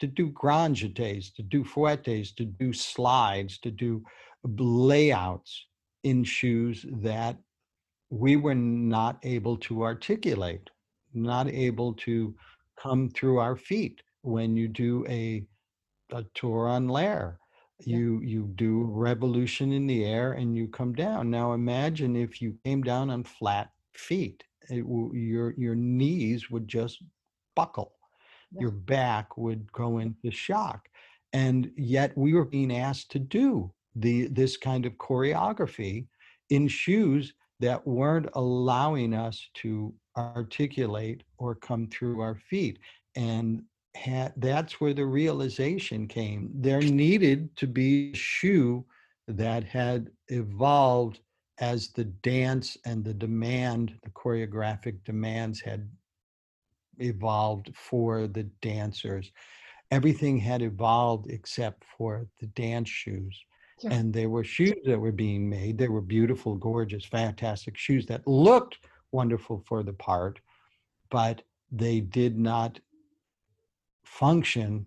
to 0.00 0.06
do 0.06 0.28
grand 0.28 0.76
jetés, 0.76 1.34
to 1.34 1.42
do 1.42 1.62
fouettes, 1.62 2.34
to 2.34 2.44
do 2.44 2.72
slides, 2.72 3.58
to 3.58 3.70
do 3.70 4.02
layouts 4.44 5.66
in 6.02 6.24
shoes 6.24 6.86
that 6.90 7.36
we 8.08 8.36
were 8.36 8.54
not 8.54 9.18
able 9.22 9.56
to 9.58 9.82
articulate, 9.82 10.70
not 11.12 11.48
able 11.48 11.92
to 11.94 12.34
come 12.80 13.10
through 13.10 13.38
our 13.38 13.56
feet 13.56 14.02
when 14.22 14.56
you 14.56 14.68
do 14.68 15.04
a, 15.08 15.44
a 16.12 16.24
tour 16.34 16.68
en 16.68 16.88
l'air. 16.88 17.38
Yeah. 17.80 17.96
You 17.96 18.20
you 18.20 18.42
do 18.56 18.84
revolution 18.84 19.72
in 19.72 19.86
the 19.86 20.04
air 20.04 20.32
and 20.32 20.54
you 20.54 20.68
come 20.68 20.92
down. 20.92 21.30
Now 21.30 21.54
imagine 21.54 22.14
if 22.14 22.42
you 22.42 22.54
came 22.64 22.82
down 22.82 23.08
on 23.10 23.24
flat 23.24 23.70
feet. 23.94 24.44
It, 24.68 24.84
your 25.14 25.54
your 25.56 25.74
knees 25.74 26.50
would 26.50 26.68
just 26.68 27.02
buckle. 27.56 27.92
Yeah. 28.52 28.62
Your 28.62 28.70
back 28.70 29.38
would 29.38 29.72
go 29.72 29.98
into 29.98 30.30
shock. 30.30 30.88
And 31.32 31.70
yet 31.76 32.16
we 32.16 32.34
were 32.34 32.44
being 32.44 32.76
asked 32.76 33.10
to 33.12 33.18
do 33.18 33.72
the 33.96 34.26
this 34.28 34.56
kind 34.56 34.84
of 34.84 34.92
choreography 34.94 36.06
in 36.50 36.68
shoes 36.68 37.32
that 37.60 37.86
weren't 37.86 38.28
allowing 38.34 39.14
us 39.14 39.48
to 39.54 39.94
articulate 40.16 41.22
or 41.38 41.54
come 41.54 41.86
through 41.86 42.20
our 42.20 42.34
feet. 42.34 42.78
And 43.16 43.62
ha- 43.96 44.32
that's 44.36 44.80
where 44.80 44.94
the 44.94 45.06
realization 45.06 46.08
came. 46.08 46.50
There 46.54 46.80
needed 46.80 47.56
to 47.56 47.66
be 47.66 48.12
a 48.12 48.16
shoe 48.16 48.84
that 49.28 49.64
had 49.64 50.10
evolved 50.28 51.20
as 51.60 51.88
the 51.88 52.04
dance 52.04 52.76
and 52.86 53.04
the 53.04 53.14
demand, 53.14 53.94
the 54.02 54.10
choreographic 54.10 55.04
demands 55.04 55.60
had 55.60 55.88
evolved 56.98 57.70
for 57.74 58.26
the 58.26 58.44
dancers. 58.62 59.30
Everything 59.90 60.38
had 60.38 60.62
evolved 60.62 61.30
except 61.30 61.84
for 61.96 62.26
the 62.40 62.46
dance 62.46 62.88
shoes. 62.88 63.38
Yeah. 63.82 63.94
And 63.94 64.12
there 64.12 64.28
were 64.28 64.44
shoes 64.44 64.76
that 64.84 64.98
were 64.98 65.12
being 65.12 65.48
made. 65.48 65.78
They 65.78 65.88
were 65.88 66.02
beautiful, 66.02 66.54
gorgeous, 66.54 67.04
fantastic 67.04 67.76
shoes 67.76 68.06
that 68.06 68.26
looked 68.26 68.78
wonderful 69.12 69.64
for 69.66 69.82
the 69.82 69.92
part, 69.94 70.40
but 71.10 71.42
they 71.72 72.00
did 72.00 72.38
not 72.38 72.78
function 74.04 74.86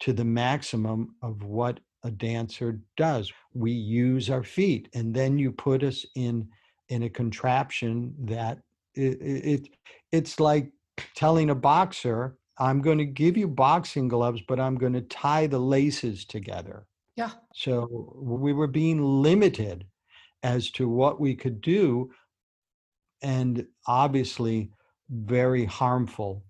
to 0.00 0.12
the 0.12 0.24
maximum 0.24 1.14
of 1.22 1.42
what 1.42 1.80
a 2.04 2.10
dancer 2.10 2.80
does. 2.96 3.32
We 3.52 3.72
use 3.72 4.30
our 4.30 4.44
feet, 4.44 4.88
and 4.94 5.14
then 5.14 5.38
you 5.38 5.52
put 5.52 5.82
us 5.82 6.04
in 6.14 6.48
in 6.88 7.04
a 7.04 7.10
contraption 7.10 8.14
that 8.18 8.58
it, 8.94 9.18
it 9.20 9.68
it's 10.10 10.40
like 10.40 10.72
telling 11.14 11.50
a 11.50 11.54
boxer, 11.54 12.38
"I'm 12.58 12.80
going 12.80 12.98
to 12.98 13.04
give 13.04 13.36
you 13.36 13.48
boxing 13.48 14.08
gloves, 14.08 14.42
but 14.48 14.58
I'm 14.58 14.76
going 14.76 14.94
to 14.94 15.02
tie 15.02 15.46
the 15.46 15.58
laces 15.58 16.24
together." 16.24 16.86
Yeah. 17.20 17.32
So 17.54 18.14
we 18.16 18.54
were 18.54 18.66
being 18.66 19.02
limited 19.02 19.84
as 20.42 20.70
to 20.70 20.88
what 20.88 21.20
we 21.20 21.34
could 21.34 21.60
do 21.60 22.10
and 23.20 23.66
obviously 23.86 24.70
very 25.10 25.66
harmful 25.66 26.46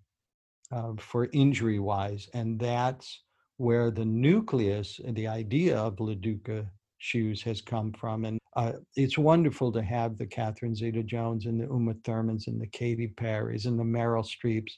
uh, 0.70 0.92
for 1.00 1.28
injury 1.32 1.80
wise. 1.80 2.28
And 2.34 2.56
that's 2.56 3.24
where 3.56 3.90
the 3.90 4.04
nucleus 4.04 5.00
and 5.04 5.16
the 5.16 5.26
idea 5.26 5.76
of 5.76 5.96
LaDuca 5.96 6.68
shoes 6.98 7.42
has 7.42 7.60
come 7.60 7.92
from. 7.92 8.24
And 8.24 8.38
uh, 8.54 8.74
it's 8.94 9.18
wonderful 9.18 9.72
to 9.72 9.82
have 9.82 10.18
the 10.18 10.26
Catherine 10.26 10.76
Zeta 10.76 11.02
Jones 11.02 11.46
and 11.46 11.60
the 11.60 11.64
Uma 11.64 11.94
Thurmans 11.94 12.46
and 12.46 12.60
the 12.60 12.68
Katy 12.68 13.08
Perrys 13.16 13.66
and 13.66 13.76
the 13.76 13.82
Meryl 13.82 14.24
Streeps 14.24 14.74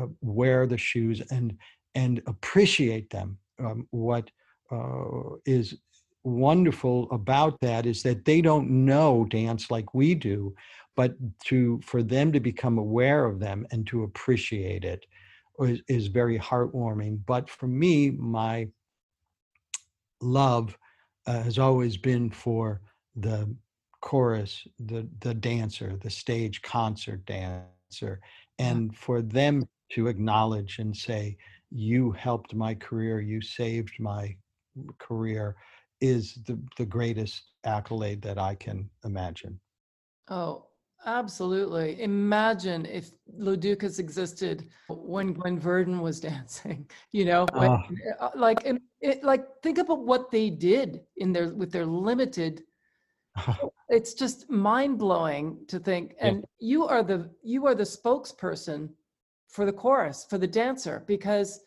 uh, 0.00 0.06
wear 0.20 0.68
the 0.68 0.78
shoes 0.78 1.20
and 1.32 1.56
and 1.96 2.22
appreciate 2.28 3.10
them. 3.10 3.38
Um, 3.58 3.88
what 3.90 4.30
uh, 4.70 5.36
is 5.44 5.76
wonderful 6.24 7.08
about 7.12 7.60
that 7.60 7.86
is 7.86 8.02
that 8.02 8.24
they 8.24 8.40
don't 8.40 8.68
know 8.68 9.24
dance 9.30 9.70
like 9.70 9.94
we 9.94 10.14
do 10.14 10.52
but 10.96 11.14
to 11.44 11.80
for 11.84 12.02
them 12.02 12.32
to 12.32 12.40
become 12.40 12.78
aware 12.78 13.26
of 13.26 13.38
them 13.38 13.66
and 13.70 13.86
to 13.86 14.02
appreciate 14.02 14.84
it 14.84 15.06
is, 15.60 15.80
is 15.88 16.06
very 16.08 16.38
heartwarming. 16.38 17.20
But 17.26 17.48
for 17.48 17.68
me 17.68 18.10
my 18.10 18.68
love 20.20 20.76
uh, 21.26 21.42
has 21.42 21.58
always 21.58 21.96
been 21.96 22.30
for 22.30 22.80
the 23.14 23.54
chorus 24.00 24.66
the 24.78 25.08
the 25.20 25.34
dancer 25.34 25.96
the 26.02 26.10
stage 26.10 26.62
concert 26.62 27.24
dancer 27.26 28.20
and 28.58 28.96
for 28.96 29.20
them 29.20 29.66
to 29.90 30.06
acknowledge 30.06 30.78
and 30.78 30.96
say 30.96 31.36
you 31.70 32.12
helped 32.12 32.54
my 32.54 32.74
career 32.74 33.20
you 33.20 33.40
saved 33.40 33.94
my 33.98 34.34
career 34.98 35.56
is 36.00 36.34
the, 36.46 36.58
the 36.76 36.86
greatest 36.86 37.42
accolade 37.64 38.22
that 38.22 38.38
i 38.38 38.54
can 38.54 38.88
imagine 39.04 39.58
oh 40.30 40.66
Absolutely. 41.06 42.02
Imagine 42.02 42.84
if 42.84 43.12
LaDucas 43.38 44.00
existed 44.00 44.68
when 44.88 45.32
Gwen 45.34 45.58
Verdon 45.58 46.00
was 46.00 46.18
dancing, 46.30 46.88
you 47.12 47.24
know, 47.24 47.46
when, 47.52 47.70
uh, 48.18 48.30
like, 48.34 48.66
it, 49.00 49.22
like, 49.22 49.46
think 49.62 49.78
about 49.78 50.04
what 50.04 50.30
they 50.30 50.50
did 50.50 51.02
in 51.16 51.32
their, 51.32 51.54
with 51.54 51.70
their 51.70 51.86
limited, 51.86 52.62
it's 53.88 54.14
just 54.14 54.50
mind 54.50 54.98
blowing 54.98 55.64
to 55.68 55.78
think. 55.78 56.14
And 56.20 56.38
yeah. 56.58 56.68
you 56.68 56.86
are 56.86 57.04
the, 57.04 57.30
you 57.42 57.66
are 57.66 57.74
the 57.74 57.84
spokesperson 57.84 58.88
for 59.48 59.64
the 59.64 59.72
chorus, 59.72 60.26
for 60.28 60.38
the 60.38 60.46
dancer, 60.46 61.04
because 61.06 61.60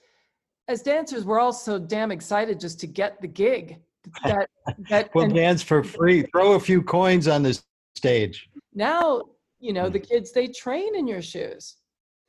as 0.69 0.83
dancers, 0.83 1.25
we're 1.25 1.39
all 1.39 1.51
so 1.51 1.79
damn 1.79 2.11
excited 2.11 2.59
just 2.59 2.79
to 2.79 2.87
get 2.87 3.19
the 3.19 3.27
gig. 3.27 3.79
That, 4.23 4.49
that 4.89 5.09
we'll 5.13 5.25
and, 5.25 5.35
dance 5.35 5.61
for 5.61 5.83
free. 5.83 6.23
Throw 6.31 6.53
a 6.53 6.59
few 6.59 6.81
coins 6.81 7.27
on 7.27 7.43
this 7.43 7.63
stage. 7.95 8.49
Now, 8.73 9.21
you 9.59 9.73
know, 9.73 9.89
the 9.89 9.99
mm. 9.99 10.07
kids, 10.07 10.31
they 10.31 10.47
train 10.47 10.95
in 10.95 11.07
your 11.07 11.21
shoes. 11.21 11.75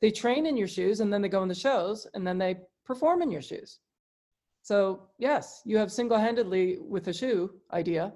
They 0.01 0.11
train 0.11 0.45
in 0.45 0.57
your 0.57 0.67
shoes 0.67 0.99
and 0.99 1.11
then 1.11 1.21
they 1.21 1.29
go 1.29 1.43
in 1.43 1.47
the 1.47 1.55
shows 1.55 2.05
and 2.13 2.27
then 2.27 2.37
they 2.37 2.57
perform 2.85 3.21
in 3.21 3.31
your 3.31 3.41
shoes. 3.41 3.79
So 4.63 5.07
yes, 5.17 5.61
you 5.65 5.77
have 5.77 5.91
single-handedly 5.91 6.79
with 6.81 7.05
the 7.05 7.13
shoe 7.13 7.51
idea 7.71 8.13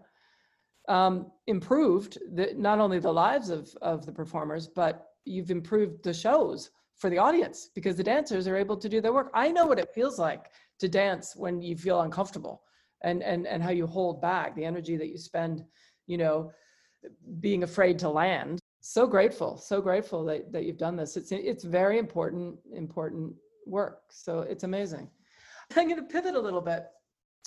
um, 0.87 1.31
improved 1.47 2.17
the, 2.33 2.53
not 2.57 2.79
only 2.79 2.99
the 2.99 3.13
lives 3.13 3.49
of, 3.49 3.69
of 3.81 4.05
the 4.05 4.11
performers, 4.11 4.67
but 4.67 5.07
you've 5.23 5.49
improved 5.49 6.03
the 6.03 6.13
shows 6.13 6.71
for 6.97 7.09
the 7.09 7.17
audience 7.17 7.69
because 7.75 7.95
the 7.95 8.03
dancers 8.03 8.47
are 8.47 8.55
able 8.55 8.77
to 8.77 8.89
do 8.89 9.01
their 9.01 9.13
work. 9.13 9.31
I 9.33 9.51
know 9.51 9.65
what 9.65 9.79
it 9.79 9.93
feels 9.93 10.17
like 10.17 10.51
to 10.79 10.87
dance 10.87 11.35
when 11.35 11.61
you 11.61 11.75
feel 11.75 12.01
uncomfortable 12.01 12.63
and, 13.03 13.21
and, 13.21 13.45
and 13.47 13.61
how 13.61 13.71
you 13.71 13.87
hold 13.87 14.21
back 14.21 14.55
the 14.55 14.65
energy 14.65 14.97
that 14.97 15.09
you 15.09 15.17
spend, 15.17 15.63
you 16.07 16.17
know, 16.17 16.51
being 17.39 17.63
afraid 17.63 17.99
to 17.99 18.09
land. 18.09 18.59
So 18.81 19.07
grateful, 19.07 19.57
so 19.57 19.81
grateful 19.81 20.23
that, 20.25 20.51
that 20.51 20.65
you've 20.65 20.77
done 20.77 20.95
this. 20.95 21.17
It's, 21.17 21.31
it's 21.31 21.63
very 21.63 21.97
important, 21.97 22.57
important 22.73 23.33
work. 23.65 24.01
So 24.09 24.39
it's 24.41 24.63
amazing. 24.63 25.09
I'm 25.75 25.87
going 25.89 25.99
to 25.99 26.07
pivot 26.07 26.35
a 26.35 26.39
little 26.39 26.61
bit. 26.61 26.85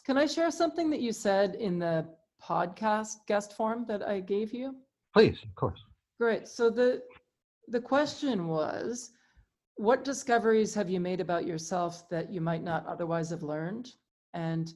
Can 0.04 0.18
I 0.18 0.26
share 0.26 0.50
something 0.50 0.90
that 0.90 1.00
you 1.00 1.12
said 1.12 1.54
in 1.54 1.78
the 1.78 2.06
podcast 2.42 3.26
guest 3.26 3.56
form 3.56 3.84
that 3.88 4.02
I 4.06 4.20
gave 4.20 4.52
you? 4.52 4.74
Please, 5.14 5.38
of 5.42 5.54
course. 5.54 5.80
Great. 6.18 6.48
So 6.48 6.70
the 6.70 7.02
the 7.68 7.80
question 7.80 8.48
was, 8.48 9.12
what 9.78 10.04
discoveries 10.04 10.74
have 10.74 10.90
you 10.90 10.98
made 10.98 11.20
about 11.20 11.46
yourself 11.46 12.08
that 12.10 12.30
you 12.32 12.40
might 12.40 12.64
not 12.64 12.84
otherwise 12.86 13.30
have 13.30 13.44
learned? 13.44 13.92
And 14.34 14.74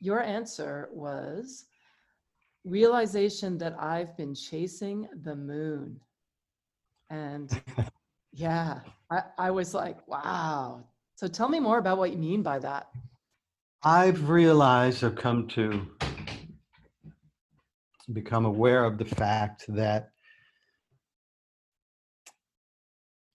your 0.00 0.22
answer 0.22 0.88
was 0.92 1.66
realization 2.64 3.58
that 3.58 3.76
I've 3.78 4.16
been 4.16 4.34
chasing 4.34 5.06
the 5.24 5.36
moon. 5.36 6.00
And 7.10 7.62
yeah, 8.32 8.80
I, 9.10 9.22
I 9.36 9.50
was 9.50 9.74
like, 9.74 9.98
wow. 10.08 10.84
So 11.16 11.28
tell 11.28 11.50
me 11.50 11.60
more 11.60 11.76
about 11.76 11.98
what 11.98 12.10
you 12.10 12.16
mean 12.16 12.42
by 12.42 12.58
that. 12.60 12.88
I've 13.82 14.30
realized, 14.30 15.04
I've 15.04 15.16
come 15.16 15.48
to 15.48 15.86
become 18.14 18.46
aware 18.46 18.84
of 18.84 18.96
the 18.96 19.04
fact 19.04 19.66
that 19.68 20.12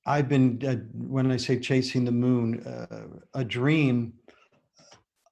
I've 0.05 0.29
been, 0.29 0.61
uh, 0.65 0.75
when 0.93 1.31
I 1.31 1.37
say 1.37 1.59
chasing 1.59 2.05
the 2.05 2.11
moon, 2.11 2.65
uh, 2.65 3.07
a 3.33 3.43
dream 3.43 4.13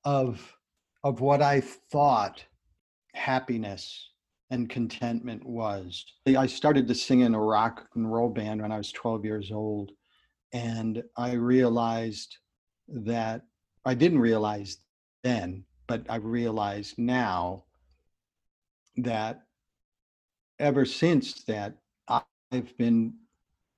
of 0.03 0.55
of 1.03 1.19
what 1.19 1.41
I 1.41 1.59
thought 1.61 2.43
happiness 3.13 4.11
and 4.49 4.69
contentment 4.69 5.45
was. 5.45 6.05
I 6.25 6.47
started 6.47 6.87
to 6.87 6.95
sing 6.95 7.21
in 7.21 7.35
a 7.35 7.39
rock 7.39 7.87
and 7.95 8.11
roll 8.11 8.29
band 8.29 8.61
when 8.61 8.71
I 8.71 8.77
was 8.77 8.91
12 8.91 9.25
years 9.25 9.51
old, 9.51 9.91
and 10.53 11.03
I 11.17 11.33
realized 11.33 12.37
that 12.87 13.41
I 13.85 13.95
didn't 13.95 14.19
realize 14.19 14.77
then, 15.23 15.65
but 15.87 16.05
I 16.09 16.17
realized 16.17 16.97
now 16.97 17.65
that 18.97 19.41
ever 20.59 20.85
since 20.85 21.43
that 21.45 21.75
I've 22.07 22.77
been 22.77 23.15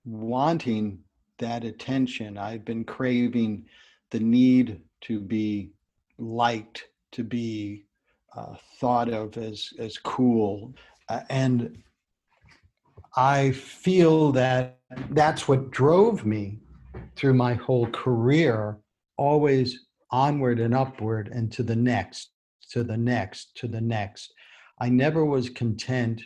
wanting 0.05 0.99
that 1.39 1.63
attention. 1.63 2.37
I've 2.37 2.63
been 2.63 2.83
craving 2.83 3.65
the 4.11 4.19
need 4.19 4.81
to 5.01 5.19
be 5.19 5.71
liked, 6.17 6.85
to 7.13 7.23
be 7.23 7.85
uh, 8.35 8.55
thought 8.79 9.09
of 9.09 9.37
as 9.37 9.69
as 9.79 9.97
cool, 9.97 10.73
uh, 11.09 11.21
and 11.29 11.77
I 13.15 13.51
feel 13.51 14.31
that 14.33 14.79
that's 15.11 15.47
what 15.47 15.71
drove 15.71 16.25
me 16.25 16.59
through 17.15 17.33
my 17.33 17.53
whole 17.53 17.87
career, 17.87 18.77
always 19.17 19.85
onward 20.11 20.59
and 20.59 20.73
upward 20.73 21.29
and 21.29 21.51
to 21.53 21.63
the 21.63 21.75
next, 21.75 22.31
to 22.71 22.83
the 22.83 22.97
next, 22.97 23.55
to 23.55 23.67
the 23.67 23.81
next. 23.81 24.33
I 24.79 24.89
never 24.89 25.23
was 25.25 25.49
content 25.49 26.21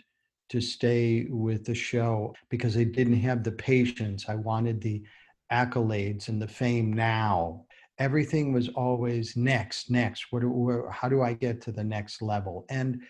to 0.50 0.60
stay 0.60 1.27
with 1.29 1.65
the 1.65 1.75
show 1.75 2.34
because 2.50 2.75
I 2.75 2.84
didn't 2.84 3.20
have 3.22 3.44
the 3.44 3.51
patience. 3.51 4.26
I 4.28 4.36
wanted 4.36 4.82
the 4.82 5.04
accolades 5.52 6.28
and 6.28 6.41
the 6.41 6.47
fame 6.47 6.91
now. 6.91 7.65
Everything 8.00 8.54
was 8.54 8.69
always 8.69 9.36
next, 9.36 9.89
next. 9.91 10.28
What, 10.32 10.43
how 10.91 11.10
do 11.10 11.21
I 11.21 11.34
get 11.34 11.62
to 11.62 11.71
the 11.71 11.84
next 11.84 12.21
level? 12.21 12.65
And 12.69 13.02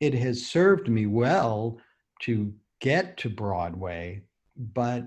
it 0.00 0.14
has 0.14 0.46
served 0.46 0.88
me 0.88 1.06
well 1.06 1.78
to 2.22 2.52
get 2.80 3.16
to 3.18 3.28
Broadway, 3.28 4.22
but 4.56 5.04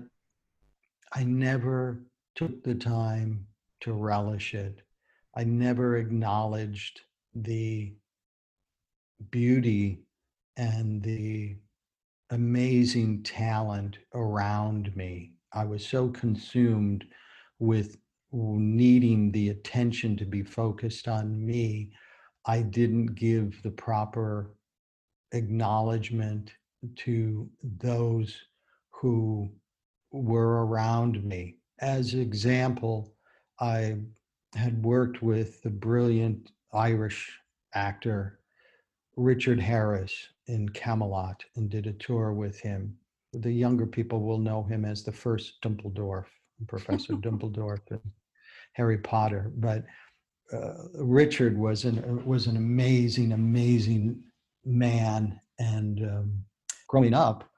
I 1.12 1.24
never 1.24 2.04
took 2.34 2.62
the 2.62 2.74
time 2.74 3.46
to 3.80 3.92
relish 3.92 4.54
it. 4.54 4.82
I 5.34 5.44
never 5.44 5.96
acknowledged 5.96 7.00
the 7.34 7.94
beauty 9.30 10.04
and 10.56 11.02
the 11.02 11.56
amazing 12.32 13.22
talent 13.22 13.98
around 14.14 14.94
me. 14.96 15.32
I 15.52 15.64
was 15.64 15.86
so 15.86 16.08
consumed 16.08 17.04
with 17.58 17.98
needing 18.32 19.30
the 19.30 19.50
attention 19.50 20.16
to 20.16 20.24
be 20.24 20.42
focused 20.42 21.08
on 21.08 21.44
me, 21.44 21.92
I 22.46 22.62
didn't 22.62 23.14
give 23.14 23.62
the 23.62 23.70
proper 23.70 24.54
acknowledgement 25.32 26.52
to 26.96 27.48
those 27.62 28.36
who 28.90 29.50
were 30.10 30.66
around 30.66 31.22
me. 31.22 31.56
As 31.80 32.14
example, 32.14 33.14
I 33.60 33.98
had 34.54 34.82
worked 34.82 35.22
with 35.22 35.62
the 35.62 35.70
brilliant 35.70 36.50
Irish 36.72 37.38
actor 37.74 38.40
Richard 39.16 39.60
Harris 39.60 40.12
in 40.46 40.68
Camelot 40.70 41.44
and 41.56 41.70
did 41.70 41.86
a 41.86 41.92
tour 41.92 42.32
with 42.32 42.58
him. 42.60 42.96
The 43.32 43.52
younger 43.52 43.86
people 43.86 44.22
will 44.22 44.38
know 44.38 44.62
him 44.62 44.84
as 44.84 45.02
the 45.02 45.12
first 45.12 45.60
Dumbledore, 45.62 46.24
Professor 46.66 47.12
Dumbledore 47.14 47.78
in 47.90 48.00
Harry 48.74 48.98
Potter. 48.98 49.52
But 49.56 49.84
uh, 50.52 50.74
Richard 50.94 51.56
was 51.56 51.84
an 51.84 52.24
was 52.26 52.46
an 52.46 52.56
amazing, 52.56 53.32
amazing 53.32 54.22
man. 54.64 55.40
And 55.58 56.00
um, 56.04 56.44
growing 56.88 57.14
up, 57.14 57.48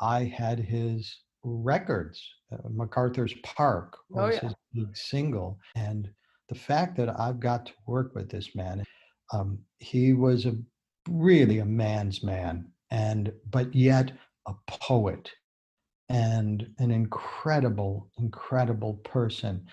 I 0.00 0.24
had 0.24 0.58
his 0.58 1.20
records. 1.44 2.22
Uh, 2.52 2.68
MacArthur's 2.68 3.34
Park 3.44 3.96
oh, 4.12 4.26
was 4.26 4.34
oh, 4.34 4.34
yeah. 4.34 4.40
his 4.40 4.54
big 4.74 4.96
single, 4.96 5.58
and 5.76 6.10
the 6.48 6.54
fact 6.54 6.96
that 6.96 7.20
I've 7.20 7.38
got 7.38 7.66
to 7.66 7.72
work 7.86 8.14
with 8.14 8.28
this 8.28 8.56
man, 8.56 8.84
um, 9.32 9.58
he 9.78 10.12
was 10.12 10.46
a 10.46 10.56
really 11.08 11.58
a 11.58 11.64
man's 11.64 12.22
man 12.22 12.66
and 12.90 13.32
but 13.50 13.74
yet 13.74 14.12
a 14.46 14.54
poet 14.66 15.30
and 16.08 16.68
an 16.78 16.90
incredible 16.90 18.10
incredible 18.18 18.94
person. 19.04 19.66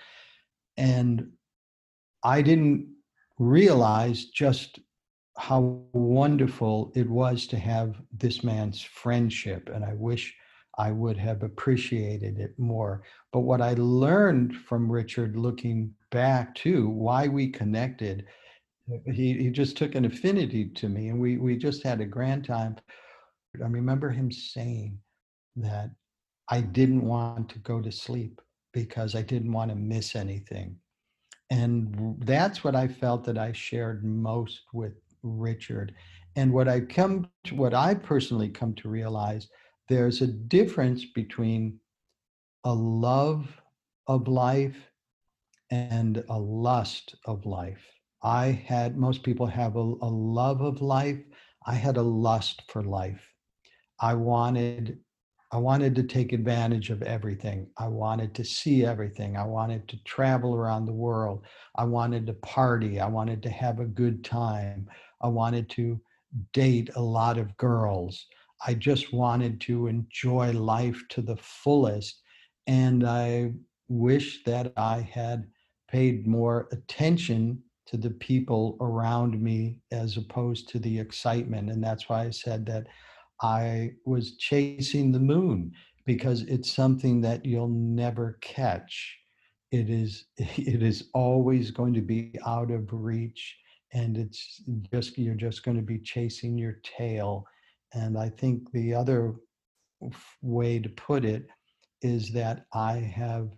And 0.78 1.32
i 2.24 2.42
didn't 2.42 2.88
realize 3.40 4.26
just 4.26 4.80
how 5.38 5.84
wonderful 5.94 6.92
it 6.96 7.08
was 7.10 7.46
to 7.48 7.58
have 7.58 7.96
this 8.12 8.44
man's 8.44 8.82
friendship 8.82 9.70
and 9.74 9.86
i 9.86 9.94
wish 9.94 10.36
i 10.80 10.92
would 10.92 11.18
have 11.18 11.44
appreciated 11.44 12.40
it 12.40 12.58
more. 12.58 13.04
But 13.32 13.42
what 13.42 13.62
i 13.62 13.74
learned 13.74 14.56
from 14.56 14.92
richard 14.92 15.36
looking 15.36 15.94
back 16.12 16.56
to 16.56 16.90
why 16.90 17.28
we 17.28 17.50
connected 17.50 18.26
he 19.06 19.34
he 19.34 19.50
just 19.50 19.78
took 19.78 19.95
an 19.95 20.06
affinity 20.06 20.65
to 20.65 20.89
me 20.89 21.10
and 21.10 21.19
we 21.19 21.38
we 21.38 21.58
just 21.58 21.84
had 21.84 22.02
a 22.02 22.06
grand 22.06 22.45
time. 22.45 22.76
I 23.56 23.67
remember 23.67 24.10
him 24.10 24.32
saying 24.32 25.00
that 25.56 25.89
i 26.50 26.62
didn't 26.62 27.06
want 27.06 27.50
to 27.50 27.60
go 27.60 27.82
to 27.82 27.91
sleep 27.91 28.41
because 28.73 29.15
i 29.15 29.21
didn't 29.21 29.52
want 29.52 29.71
to 29.71 29.76
miss 29.76 30.15
anything. 30.15 30.78
And 31.50 32.15
that's 32.19 32.63
what 32.63 32.76
i 32.76 32.88
felt 32.88 33.23
that 33.26 33.38
i 33.38 33.52
shared 33.52 34.04
most 34.06 34.62
with 34.73 34.93
richard. 35.23 35.93
And 36.36 36.54
what 36.54 36.67
i 36.67 36.80
come 36.82 37.28
to 37.45 37.56
what 37.56 37.73
i 37.73 37.93
personally 37.93 38.50
come 38.50 38.73
to 38.76 38.89
realize 38.89 39.47
there's 39.89 40.21
a 40.21 40.28
difference 40.28 41.06
between 41.06 41.80
a 42.63 42.73
love 42.73 43.47
of 44.08 44.28
life 44.28 44.78
and 45.71 46.23
a 46.30 46.38
lust 46.38 47.15
of 47.26 47.45
life 47.45 47.84
I 48.24 48.48
had, 48.48 48.98
most 48.98 49.24
people 49.24 49.46
have 49.48 49.76
a, 49.76 49.80
a 49.80 50.10
love 50.10 50.62
of 50.62 50.82
life. 50.82 51.20
I 51.66 51.74
had 51.74 51.98
a 51.98 52.02
lust 52.02 52.64
for 52.70 52.84
life. 52.84 53.22
I 54.00 54.14
wanted 54.14 55.00
I 55.50 55.58
wanted 55.58 55.96
to 55.96 56.04
take 56.04 56.34
advantage 56.34 56.90
of 56.90 57.02
everything. 57.04 57.68
I 57.78 57.88
wanted 57.88 58.36
to 58.36 58.44
see 58.44 58.84
everything. 58.86 59.38
I 59.38 59.46
wanted 59.46 59.88
to 59.88 60.04
travel 60.04 60.54
around 60.54 60.86
the 60.86 60.94
world. 60.94 61.46
I 61.76 61.86
wanted 61.86 62.28
to 62.28 62.34
party. 62.34 63.00
I 63.00 63.08
wanted 63.08 63.42
to 63.44 63.50
have 63.50 63.80
a 63.80 63.86
good 63.86 64.26
time. 64.26 64.90
I 65.22 65.28
wanted 65.30 65.70
to 65.72 66.02
date 66.52 66.90
a 66.98 67.02
lot 67.02 67.38
of 67.38 67.56
girls. 67.56 68.26
I 68.66 68.74
just 68.74 69.14
wanted 69.14 69.62
to 69.62 69.88
enjoy 69.88 70.52
life 70.52 71.02
to 71.10 71.22
the 71.22 71.38
fullest. 71.38 72.22
And 72.68 73.08
I 73.08 73.54
wish 73.88 74.44
that 74.44 74.74
I 74.76 75.00
had 75.00 75.48
paid 75.88 76.28
more 76.28 76.68
attention 76.74 77.64
to 77.88 77.97
the 77.97 78.12
people 78.12 78.78
around 78.82 79.41
me 79.41 79.80
as 79.91 80.17
opposed 80.17 80.69
to 80.69 80.80
the 80.80 81.00
excitement. 81.00 81.69
And 81.69 81.84
that's 81.84 82.10
why 82.10 82.26
I 82.26 82.30
said 82.30 82.65
that 82.67 82.88
I 83.41 83.93
was 84.06 84.36
chasing 84.38 85.12
the 85.12 85.19
moon 85.19 85.71
because 86.06 86.41
it's 86.43 86.71
something 86.71 87.21
that 87.21 87.45
you'll 87.45 87.67
never 87.67 88.38
catch. 88.41 89.17
It 89.71 89.89
is 89.89 90.26
it 90.38 90.84
is 90.84 91.10
always 91.13 91.71
going 91.71 91.93
to 91.93 92.02
be 92.02 92.34
out 92.45 92.71
of 92.71 92.91
reach 92.91 93.56
and 93.93 94.17
it's 94.17 94.62
just 94.93 95.17
you're 95.17 95.36
just 95.36 95.63
going 95.63 95.78
to 95.78 95.84
be 95.84 96.00
chasing 96.00 96.58
your 96.58 96.80
tail. 96.84 97.45
And 97.93 98.17
I 98.17 98.30
think 98.30 98.69
the 98.71 98.93
other 98.93 99.36
way 100.41 100.80
to 100.80 100.89
put 100.89 101.23
it 101.26 101.47
is 102.02 102.32
that 102.32 102.65
I 102.73 102.97
have 102.97 103.50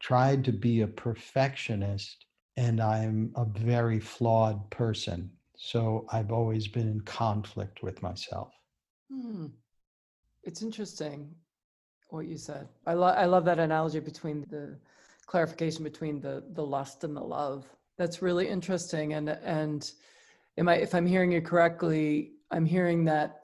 tried 0.00 0.44
to 0.44 0.52
be 0.52 0.82
a 0.82 0.86
perfectionist 0.86 2.26
and 2.56 2.80
I'm 2.80 3.32
a 3.36 3.44
very 3.44 4.00
flawed 4.00 4.68
person. 4.70 5.30
So 5.56 6.06
I've 6.12 6.32
always 6.32 6.68
been 6.68 6.88
in 6.88 7.00
conflict 7.02 7.82
with 7.82 8.02
myself. 8.02 8.52
Hmm. 9.10 9.46
It's 10.42 10.62
interesting 10.62 11.34
what 12.10 12.26
you 12.26 12.36
said. 12.36 12.68
I, 12.86 12.94
lo- 12.94 13.06
I 13.08 13.26
love 13.26 13.44
that 13.46 13.58
analogy 13.58 14.00
between 14.00 14.46
the 14.48 14.76
clarification 15.26 15.82
between 15.82 16.20
the 16.20 16.44
the 16.52 16.64
lust 16.64 17.04
and 17.04 17.16
the 17.16 17.22
love. 17.22 17.66
That's 17.98 18.22
really 18.22 18.48
interesting. 18.48 19.14
And 19.14 19.28
and 19.28 19.90
am 20.56 20.68
I 20.68 20.76
if 20.76 20.94
I'm 20.94 21.06
hearing 21.06 21.32
you 21.32 21.40
correctly, 21.40 22.32
I'm 22.50 22.64
hearing 22.64 23.04
that 23.04 23.42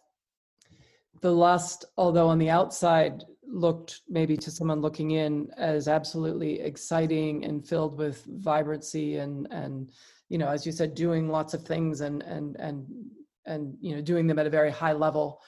the 1.21 1.33
lust, 1.33 1.85
although 1.97 2.29
on 2.29 2.39
the 2.39 2.51
outside 2.51 3.25
looked 3.47 4.01
maybe 4.09 4.37
to 4.37 4.51
someone 4.51 4.81
looking 4.81 5.13
in 5.13 5.51
as 5.57 5.89
absolutely 5.89 6.61
exciting 6.61 7.45
and 7.45 7.67
filled 7.67 7.99
with 7.99 8.25
vibrancy 8.39 9.17
and 9.17 9.49
and 9.51 9.91
you 10.29 10.39
know 10.39 10.49
as 10.49 10.65
you 10.65 10.73
said 10.73 10.95
doing 10.95 11.29
lots 11.29 11.55
of 11.55 11.63
things 11.63 12.01
and 12.01 12.23
and 12.23 12.57
and 12.57 12.87
and 13.47 13.77
you 13.81 13.95
know 13.95 14.01
doing 14.01 14.27
them 14.27 14.39
at 14.39 14.47
a 14.47 14.51
very 14.51 14.71
high 14.71 14.93
level 14.93 15.41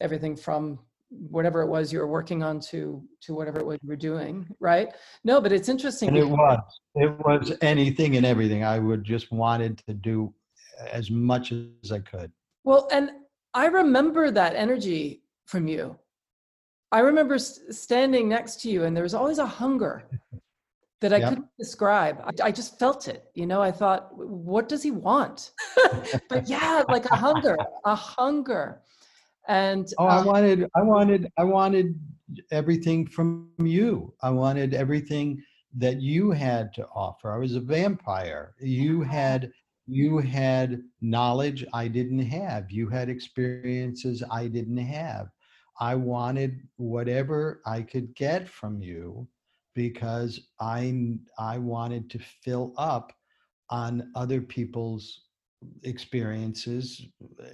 everything 0.00 0.36
from 0.36 0.78
whatever 1.08 1.62
it 1.62 1.66
was 1.66 1.92
you 1.92 1.98
were 1.98 2.06
working 2.06 2.42
on 2.42 2.60
to 2.60 3.02
to 3.20 3.34
whatever 3.34 3.58
it 3.58 3.66
was 3.66 3.78
you 3.82 3.88
were 3.88 3.96
doing 3.96 4.46
right? 4.60 4.94
No 5.24 5.40
but 5.40 5.52
it's 5.52 5.68
interesting 5.68 6.08
and 6.08 6.18
it 6.18 6.28
was 6.28 6.60
it 6.94 7.18
was 7.26 7.52
anything 7.62 8.16
and 8.16 8.26
everything. 8.26 8.64
I 8.64 8.78
would 8.78 9.02
just 9.02 9.32
wanted 9.32 9.78
to 9.88 9.94
do 9.94 10.32
as 10.90 11.10
much 11.10 11.52
as 11.52 11.92
i 11.92 11.98
could. 11.98 12.30
Well 12.64 12.88
and 12.92 13.10
i 13.54 13.66
remember 13.66 14.30
that 14.30 14.54
energy 14.54 15.22
from 15.46 15.66
you 15.66 15.98
i 16.92 17.00
remember 17.00 17.38
standing 17.38 18.28
next 18.28 18.60
to 18.60 18.70
you 18.70 18.84
and 18.84 18.96
there 18.96 19.04
was 19.04 19.14
always 19.14 19.38
a 19.38 19.46
hunger 19.46 20.04
that 21.00 21.12
i 21.12 21.16
yep. 21.16 21.28
couldn't 21.28 21.48
describe 21.58 22.20
I, 22.24 22.48
I 22.48 22.52
just 22.52 22.78
felt 22.78 23.08
it 23.08 23.24
you 23.34 23.46
know 23.46 23.62
i 23.62 23.70
thought 23.70 24.16
what 24.16 24.68
does 24.68 24.82
he 24.82 24.90
want 24.90 25.52
but 26.28 26.48
yeah 26.48 26.82
like 26.88 27.06
a 27.06 27.16
hunger 27.16 27.56
a 27.84 27.94
hunger 27.94 28.82
and 29.48 29.92
oh, 29.98 30.06
I 30.06 30.18
um 30.18 30.26
wanted, 30.26 30.68
I 30.76 30.82
wanted, 30.82 31.32
I 31.36 31.44
wanted 31.44 31.98
everything 32.52 33.06
from 33.06 33.50
you. 33.58 34.14
I 34.22 34.30
wanted 34.30 34.74
everything 34.74 35.42
that 35.76 36.00
you 36.00 36.30
had 36.30 36.72
to 36.74 36.86
offer. 36.94 37.32
I 37.32 37.38
was 37.38 37.56
a 37.56 37.60
vampire. 37.60 38.54
You 38.60 39.02
had 39.02 39.50
you 39.86 40.18
had 40.18 40.82
knowledge 41.00 41.64
I 41.72 41.88
didn't 41.88 42.20
have. 42.20 42.70
You 42.70 42.88
had 42.88 43.08
experiences 43.08 44.22
I 44.30 44.46
didn't 44.46 44.76
have. 44.76 45.26
I 45.80 45.94
wanted 45.94 46.68
whatever 46.76 47.62
I 47.66 47.82
could 47.82 48.14
get 48.14 48.48
from 48.48 48.82
you 48.82 49.26
because 49.74 50.48
I 50.60 51.16
I 51.38 51.58
wanted 51.58 52.10
to 52.10 52.18
fill 52.18 52.74
up 52.76 53.12
on 53.70 54.10
other 54.14 54.40
people's 54.40 55.22
experiences 55.82 57.02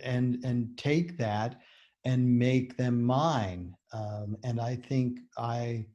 and 0.02 0.44
and 0.44 0.76
take 0.76 1.16
that 1.18 1.60
and 2.04 2.38
make 2.38 2.76
them 2.76 3.02
mine. 3.02 3.74
Um, 3.92 4.36
and 4.44 4.60
I 4.60 4.76
think 4.76 5.18
I 5.36 5.86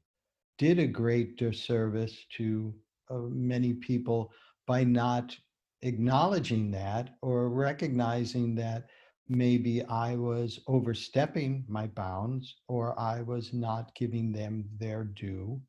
did 0.57 0.79
a 0.79 0.87
great 0.87 1.37
disservice 1.37 2.25
to 2.37 2.73
uh, 3.09 3.17
many 3.29 3.73
people 3.73 4.31
by 4.67 4.83
not 4.83 5.35
acknowledging 5.81 6.69
that 6.71 7.15
or 7.21 7.49
recognizing 7.49 8.55
that 8.55 8.87
maybe 9.29 9.83
I 9.85 10.15
was 10.15 10.59
overstepping 10.67 11.65
my 11.67 11.87
bounds 11.87 12.55
or 12.67 12.99
I 12.99 13.21
was 13.21 13.53
not 13.53 13.93
giving 13.95 14.31
them 14.31 14.65
their 14.79 15.03
due 15.03 15.61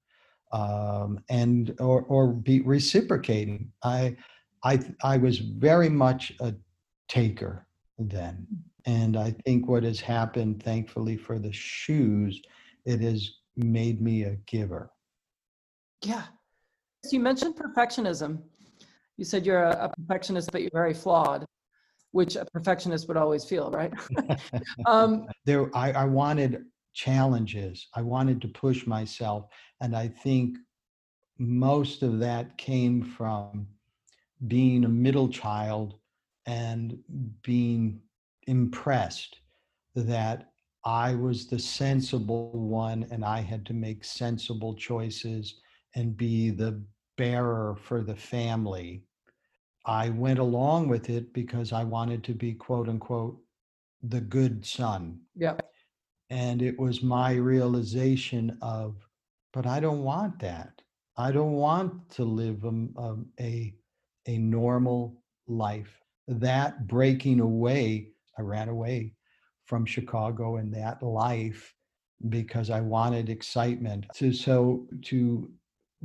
um, 0.52 1.20
and 1.30 1.74
or 1.80 2.02
or 2.02 2.32
be 2.32 2.60
reciprocating. 2.60 3.72
I 3.82 4.16
I 4.62 4.80
I 5.02 5.16
was 5.16 5.38
very 5.38 5.88
much 5.88 6.32
a 6.40 6.54
taker 7.08 7.66
then 7.98 8.46
and 8.86 9.16
I 9.16 9.30
think 9.44 9.68
what 9.68 9.82
has 9.84 10.00
happened, 10.00 10.62
thankfully 10.62 11.16
for 11.16 11.38
the 11.38 11.52
shoes, 11.52 12.40
it 12.84 13.00
has 13.00 13.30
made 13.56 14.00
me 14.00 14.24
a 14.24 14.36
giver. 14.46 14.90
Yeah. 16.04 16.24
So 17.04 17.12
you 17.12 17.20
mentioned 17.20 17.56
perfectionism. 17.56 18.42
You 19.16 19.24
said 19.24 19.46
you're 19.46 19.62
a, 19.62 19.84
a 19.84 19.88
perfectionist, 19.90 20.50
but 20.50 20.62
you're 20.62 20.70
very 20.72 20.94
flawed, 20.94 21.46
which 22.12 22.36
a 22.36 22.44
perfectionist 22.46 23.08
would 23.08 23.16
always 23.16 23.44
feel, 23.44 23.70
right? 23.70 23.92
um, 24.86 25.26
there, 25.44 25.74
I, 25.76 25.92
I 25.92 26.04
wanted 26.04 26.64
challenges. 26.94 27.88
I 27.94 28.02
wanted 28.02 28.40
to 28.42 28.48
push 28.48 28.86
myself, 28.86 29.46
and 29.80 29.96
I 29.96 30.08
think 30.08 30.56
most 31.38 32.02
of 32.02 32.18
that 32.20 32.56
came 32.58 33.02
from 33.02 33.66
being 34.46 34.84
a 34.84 34.88
middle 34.88 35.28
child 35.28 35.94
and 36.46 36.98
being 37.42 38.00
impressed 38.46 39.38
that 39.94 40.52
I 40.84 41.14
was 41.14 41.46
the 41.46 41.58
sensible 41.58 42.50
one 42.50 43.06
and 43.10 43.24
I 43.24 43.40
had 43.40 43.64
to 43.66 43.74
make 43.74 44.04
sensible 44.04 44.74
choices 44.74 45.60
and 45.94 46.16
be 46.16 46.50
the 46.50 46.82
bearer 47.16 47.76
for 47.76 48.02
the 48.02 48.16
family. 48.16 49.04
I 49.84 50.10
went 50.10 50.38
along 50.38 50.88
with 50.88 51.10
it 51.10 51.32
because 51.32 51.72
I 51.72 51.84
wanted 51.84 52.22
to 52.24 52.34
be 52.34 52.54
quote 52.54 52.88
unquote 52.88 53.38
the 54.02 54.20
good 54.20 54.64
son. 54.64 55.20
Yeah. 55.36 55.56
And 56.30 56.62
it 56.62 56.78
was 56.78 57.02
my 57.02 57.34
realization 57.34 58.56
of, 58.62 58.96
but 59.52 59.66
I 59.66 59.80
don't 59.80 60.02
want 60.02 60.38
that. 60.40 60.80
I 61.16 61.30
don't 61.30 61.52
want 61.52 62.10
to 62.12 62.24
live 62.24 62.64
a, 62.64 63.16
a, 63.40 63.74
a 64.26 64.38
normal 64.38 65.22
life. 65.46 66.00
That 66.26 66.86
breaking 66.86 67.40
away 67.40 68.12
I 68.38 68.42
ran 68.42 68.68
away 68.68 69.14
from 69.64 69.84
Chicago 69.84 70.56
and 70.56 70.72
that 70.74 71.02
life 71.02 71.74
because 72.28 72.70
I 72.70 72.80
wanted 72.80 73.28
excitement. 73.28 74.06
So, 74.14 74.32
so 74.32 74.86
to 75.02 75.50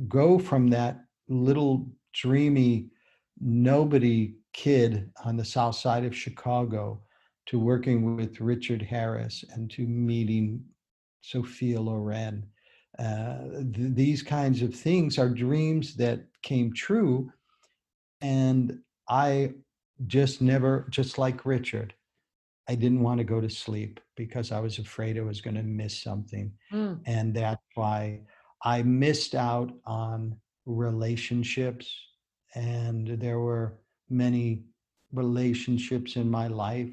go 0.08 0.38
from 0.38 0.68
that 0.68 1.00
little 1.28 1.90
dreamy 2.12 2.90
nobody 3.40 4.34
kid 4.52 5.10
on 5.24 5.36
the 5.36 5.44
south 5.44 5.76
side 5.76 6.04
of 6.04 6.16
Chicago 6.16 7.00
to 7.46 7.58
working 7.58 8.16
with 8.16 8.40
Richard 8.40 8.82
Harris 8.82 9.44
and 9.52 9.70
to 9.70 9.86
meeting 9.86 10.62
Sophia 11.20 11.80
Loren. 11.80 12.46
Uh, 12.98 13.38
th- 13.74 13.94
these 13.94 14.22
kinds 14.22 14.62
of 14.62 14.74
things 14.74 15.18
are 15.18 15.28
dreams 15.28 15.94
that 15.96 16.20
came 16.42 16.72
true. 16.72 17.32
And 18.20 18.80
I 19.08 19.52
just 20.06 20.42
never, 20.42 20.86
just 20.90 21.18
like 21.18 21.46
Richard, 21.46 21.94
I 22.68 22.74
didn't 22.74 23.02
want 23.02 23.18
to 23.18 23.24
go 23.24 23.40
to 23.40 23.48
sleep 23.48 24.00
because 24.16 24.52
I 24.52 24.60
was 24.60 24.78
afraid 24.78 25.18
I 25.18 25.22
was 25.22 25.40
going 25.40 25.56
to 25.56 25.62
miss 25.62 26.02
something. 26.02 26.52
Mm. 26.72 27.00
And 27.06 27.34
that's 27.34 27.62
why 27.74 28.20
I 28.62 28.82
missed 28.82 29.34
out 29.34 29.72
on 29.86 30.36
relationships. 30.66 31.90
And 32.58 33.20
there 33.20 33.38
were 33.38 33.78
many 34.10 34.64
relationships 35.12 36.16
in 36.16 36.28
my 36.28 36.48
life 36.48 36.90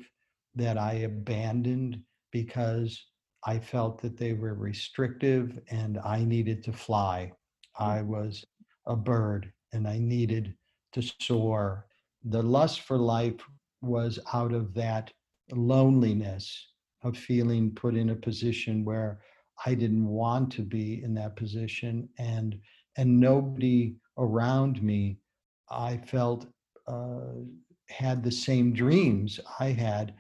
that 0.54 0.78
I 0.78 0.94
abandoned 1.10 2.04
because 2.32 3.04
I 3.44 3.58
felt 3.58 4.00
that 4.02 4.16
they 4.16 4.34
were 4.34 4.54
restrictive 4.54 5.60
and 5.72 5.98
I 5.98 6.24
needed 6.24 6.64
to 6.66 6.72
fly. 6.72 7.32
I 7.80 7.98
mm. 7.98 8.06
was 8.06 8.46
a 8.86 8.96
bird 8.96 9.52
and 9.74 9.88
I 9.88 9.98
needed 9.98 10.54
to 10.94 11.02
soar. 11.20 11.88
The 12.24 12.44
lust 12.44 12.82
for 12.82 12.98
life 12.98 13.42
was 13.82 14.20
out 14.34 14.54
of 14.54 14.74
that 14.76 15.12
loneliness 15.52 16.68
of 17.02 17.18
feeling 17.18 17.72
put 17.72 17.96
in 17.96 18.12
a 18.12 18.16
position 18.16 18.86
where 18.86 19.20
I 19.66 19.74
didn't 19.74 20.08
want 20.08 20.52
to 20.54 20.62
be 20.62 21.04
in 21.04 21.16
that 21.16 21.36
position 21.36 22.08
and 22.20 22.60
and 22.98 23.20
nobody 23.20 23.96
around 24.18 24.82
me 24.82 25.18
I 25.70 25.98
felt 25.98 26.48
uh, 26.88 27.34
had 27.90 28.24
the 28.24 28.32
same 28.32 28.74
dreams 28.74 29.40
I 29.60 29.68
had. 29.68 30.14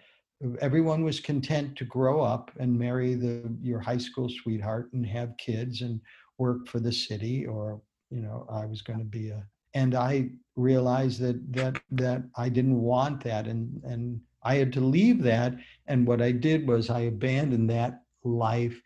Everyone 0.60 1.04
was 1.04 1.20
content 1.20 1.76
to 1.78 1.86
grow 1.86 2.22
up 2.22 2.52
and 2.60 2.78
marry 2.78 3.16
the 3.16 3.56
your 3.62 3.80
high 3.80 3.98
school 3.98 4.30
sweetheart 4.30 4.92
and 4.94 5.06
have 5.06 5.38
kids 5.38 5.82
and 5.82 6.02
work 6.38 6.68
for 6.68 6.80
the 6.80 6.92
city 6.92 7.46
or 7.46 7.82
you 8.12 8.22
know 8.22 8.46
I 8.52 8.66
was 8.66 8.82
going 8.82 9.00
to 9.00 9.06
be 9.06 9.30
a 9.30 9.44
and 9.76 9.94
I 9.94 10.30
realized 10.56 11.20
that 11.20 11.54
that 11.54 11.80
that 11.92 12.24
I 12.36 12.50
didn't 12.50 12.82
want 12.82 13.24
that, 13.26 13.46
and 13.46 13.84
and 13.84 14.20
I 14.42 14.56
had 14.56 14.74
to 14.74 14.80
leave 14.80 15.22
that. 15.24 15.54
And 15.86 16.08
what 16.08 16.22
I 16.22 16.32
did 16.32 16.68
was 16.68 16.90
I 16.90 17.02
abandoned 17.02 17.70
that 17.70 18.04
life, 18.24 18.82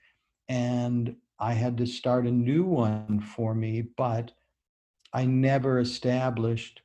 and 0.50 1.16
I 1.40 1.54
had 1.54 1.78
to 1.78 1.86
start 1.86 2.26
a 2.26 2.32
new 2.32 2.64
one 2.66 3.22
for 3.22 3.54
me. 3.54 3.84
But 3.96 4.32
I 5.14 5.26
never 5.26 5.80
established 5.80 6.82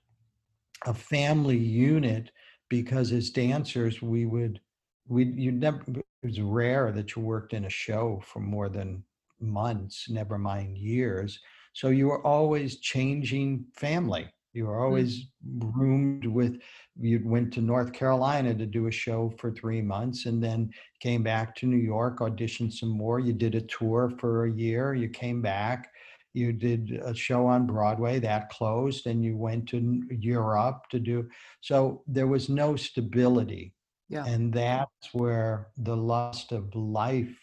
a 0.87 0.95
family 0.95 1.57
unit 1.57 2.31
because 2.69 3.13
as 3.13 3.31
dancers 3.31 4.03
we 4.03 4.27
would 4.27 4.61
we 5.09 5.25
you 5.25 5.53
never 5.53 5.83
it 5.89 6.05
was 6.23 6.41
rare 6.41 6.93
that 6.93 7.15
you 7.15 7.23
worked 7.23 7.53
in 7.53 7.67
a 7.67 7.71
show 7.71 8.23
for 8.25 8.41
more 8.41 8.69
than 8.69 9.03
months 9.41 10.09
never 10.09 10.39
mind 10.39 10.79
years. 10.79 11.39
So 11.73 11.89
you 11.89 12.07
were 12.07 12.25
always 12.27 12.79
changing 12.79 13.67
family. 13.75 14.29
You 14.53 14.67
were 14.67 14.85
always 14.85 15.27
mm-hmm. 15.47 15.79
roomed 15.79 16.27
with 16.27 16.61
you 16.99 17.21
went 17.25 17.53
to 17.55 17.61
north 17.61 17.93
carolina 17.93 18.55
to 18.55 18.67
do 18.67 18.87
a 18.87 18.91
show 18.91 19.35
for 19.37 19.51
three 19.51 19.83
months 19.83 20.27
and 20.27 20.43
then 20.43 20.71
came 21.01 21.25
back 21.25 21.57
to 21.57 21.67
new 21.67 21.77
york 21.77 22.21
auditioned 22.21 22.73
some 22.73 22.91
more. 22.91 23.19
You 23.19 23.33
did 23.33 23.55
a 23.57 23.61
tour 23.63 24.13
for 24.19 24.45
a 24.45 24.53
year. 24.53 24.95
You 24.95 25.09
came 25.09 25.43
back 25.43 25.91
you 26.35 26.53
did 26.53 27.01
a 27.05 27.15
show 27.15 27.47
on 27.47 27.67
Broadway 27.67 28.19
that 28.19 28.51
closed, 28.51 29.07
and 29.07 29.25
you 29.25 29.37
went 29.37 29.69
to 29.69 30.03
Europe 30.11 30.83
to 30.91 30.99
do. 30.99 31.29
So 31.61 32.03
there 32.07 32.27
was 32.27 32.49
no 32.49 32.77
stability. 32.77 33.73
Yeah. 34.09 34.27
And 34.27 34.53
that's 34.53 35.15
where 35.15 35.69
the 35.79 35.97
lust 35.97 36.53
of 36.53 36.75
life 36.75 37.35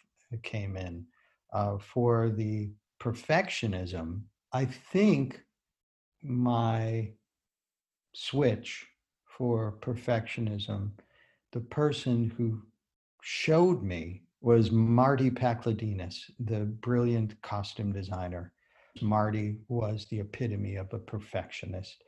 came 0.43 0.77
in. 0.77 1.05
Uh, 1.51 1.77
for 1.79 2.29
the 2.29 2.69
perfectionism, 3.01 4.21
I 4.53 4.65
think 4.65 5.41
my 6.21 7.11
switch 8.13 8.85
for 9.25 9.77
perfectionism, 9.81 10.91
the 11.51 11.61
person 11.61 12.33
who 12.37 12.61
showed 13.21 13.83
me 13.83 14.23
was 14.41 14.71
Marty 14.71 15.29
Pakledinaz, 15.29 16.17
the 16.39 16.59
brilliant 16.59 17.41
costume 17.41 17.91
designer 17.91 18.53
Marty 19.01 19.57
was 19.67 20.07
the 20.09 20.19
epitome 20.19 20.75
of 20.75 20.91
a 20.93 20.99
perfectionist. 20.99 22.03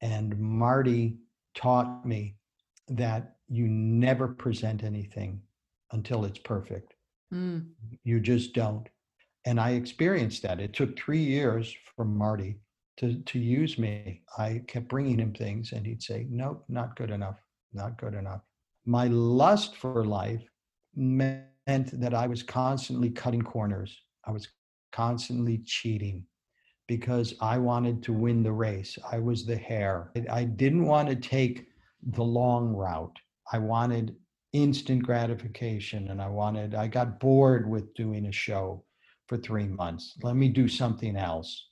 And 0.00 0.38
Marty 0.38 1.18
taught 1.54 2.06
me 2.06 2.36
that 2.88 3.36
you 3.48 3.66
never 3.68 4.28
present 4.28 4.82
anything 4.84 5.40
until 5.92 6.24
it's 6.24 6.38
perfect. 6.38 6.94
Mm. 7.32 7.66
You 8.04 8.20
just 8.20 8.54
don't. 8.54 8.88
And 9.46 9.60
I 9.60 9.70
experienced 9.70 10.42
that. 10.42 10.60
It 10.60 10.74
took 10.74 10.96
three 10.98 11.22
years 11.22 11.74
for 11.96 12.04
Marty 12.04 12.60
to, 12.98 13.14
to 13.14 13.38
use 13.38 13.78
me. 13.78 14.22
I 14.36 14.62
kept 14.66 14.88
bringing 14.88 15.18
him 15.18 15.32
things 15.32 15.72
and 15.72 15.86
he'd 15.86 16.02
say, 16.02 16.26
Nope, 16.28 16.64
not 16.68 16.96
good 16.96 17.10
enough, 17.10 17.36
not 17.72 17.98
good 17.98 18.14
enough. 18.14 18.42
My 18.84 19.06
lust 19.06 19.76
for 19.76 20.04
life 20.04 20.42
meant 20.94 21.46
that 21.66 22.14
I 22.14 22.26
was 22.26 22.42
constantly 22.42 23.10
cutting 23.10 23.42
corners. 23.42 23.96
I 24.26 24.32
was 24.32 24.48
constantly 24.92 25.58
cheating 25.64 26.24
because 26.86 27.34
I 27.40 27.56
wanted 27.58 28.02
to 28.02 28.12
win 28.12 28.42
the 28.42 28.52
race. 28.52 28.98
I 29.10 29.18
was 29.18 29.46
the 29.46 29.56
hare. 29.56 30.10
I 30.28 30.44
didn't 30.44 30.86
want 30.86 31.08
to 31.08 31.14
take 31.14 31.68
the 32.02 32.24
long 32.24 32.74
route. 32.74 33.16
I 33.52 33.58
wanted 33.58 34.16
instant 34.52 35.04
gratification 35.04 36.08
and 36.08 36.20
I 36.20 36.28
wanted, 36.28 36.74
I 36.74 36.88
got 36.88 37.20
bored 37.20 37.70
with 37.70 37.94
doing 37.94 38.26
a 38.26 38.32
show 38.32 38.84
for 39.28 39.36
three 39.36 39.68
months. 39.68 40.14
Let 40.22 40.34
me 40.34 40.48
do 40.48 40.66
something 40.66 41.16
else. 41.16 41.68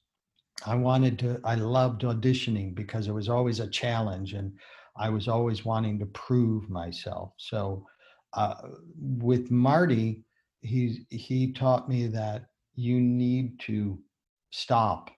I 0.67 0.75
wanted 0.75 1.19
to, 1.21 1.41
I 1.45 1.57
loved 1.57 2.03
auditioning 2.03 2.75
because 2.75 3.09
it 3.09 3.13
was 3.13 3.29
always 3.29 3.61
a 3.61 3.69
challenge 3.69 4.35
and 4.35 4.53
I 4.97 5.09
was 5.09 5.29
always 5.29 5.65
wanting 5.65 5.99
to 6.01 6.07
prove 6.07 6.69
myself. 6.71 7.33
So 7.39 7.87
uh, 8.35 8.55
with 9.01 9.51
Marty, 9.51 10.25
he, 10.61 11.07
he 11.11 11.53
taught 11.53 11.89
me 11.89 12.07
that 12.09 12.48
you 12.79 13.01
need 13.01 13.59
to 13.59 13.99
stop 14.51 15.11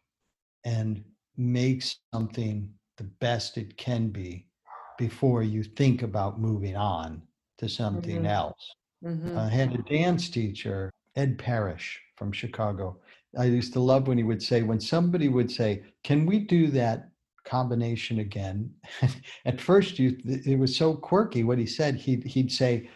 and 0.64 1.04
make 1.36 1.84
something 2.14 2.72
the 2.96 3.04
best 3.20 3.58
it 3.58 3.76
can 3.76 4.08
be 4.08 4.46
before 4.96 5.42
you 5.42 5.62
think 5.62 6.02
about 6.02 6.40
moving 6.40 6.74
on 6.74 7.20
to 7.58 7.68
something 7.68 8.16
mm-hmm. 8.16 8.26
else. 8.26 8.74
Mm-hmm. 9.04 9.36
I 9.36 9.50
had 9.50 9.74
a 9.74 9.82
dance 9.82 10.30
teacher, 10.30 10.90
Ed 11.16 11.38
Parrish 11.38 12.00
from 12.16 12.32
Chicago. 12.32 12.96
I 13.38 13.44
used 13.44 13.74
to 13.74 13.80
love 13.80 14.08
when 14.08 14.16
he 14.16 14.24
would 14.24 14.42
say, 14.42 14.62
when 14.62 14.80
somebody 14.80 15.28
would 15.28 15.50
say, 15.50 15.82
Can 16.02 16.24
we 16.24 16.38
do 16.38 16.68
that 16.68 17.10
combination 17.44 18.20
again? 18.20 18.70
At 19.44 19.60
first, 19.60 19.98
you, 19.98 20.16
it 20.24 20.58
was 20.58 20.74
so 20.74 20.94
quirky 20.94 21.44
what 21.44 21.58
he 21.58 21.66
said. 21.66 21.96
He'd, 21.96 22.24
he'd 22.24 22.50
say, 22.50 22.88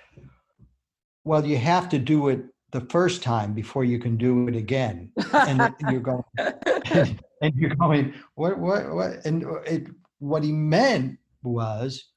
Well, 1.25 1.45
you 1.45 1.59
have 1.59 1.91
to 1.91 1.99
do 1.99 2.29
it 2.31 2.47
the 2.75 2.81
first 2.91 3.23
time 3.23 3.55
before 3.55 3.85
you 3.85 4.01
can 4.01 4.17
do 4.17 4.49
it 4.49 4.57
again. 4.57 5.09
And 5.33 5.73
you're 5.91 6.01
going, 6.11 6.25
and, 6.37 7.21
and 7.41 7.55
you're 7.55 7.77
going, 7.77 8.13
what, 8.35 8.59
what, 8.59 8.93
what? 8.93 9.25
And 9.25 9.45
it, 9.65 9.87
what 10.19 10.43
he 10.43 10.51
meant 10.51 11.17
was, 11.45 12.11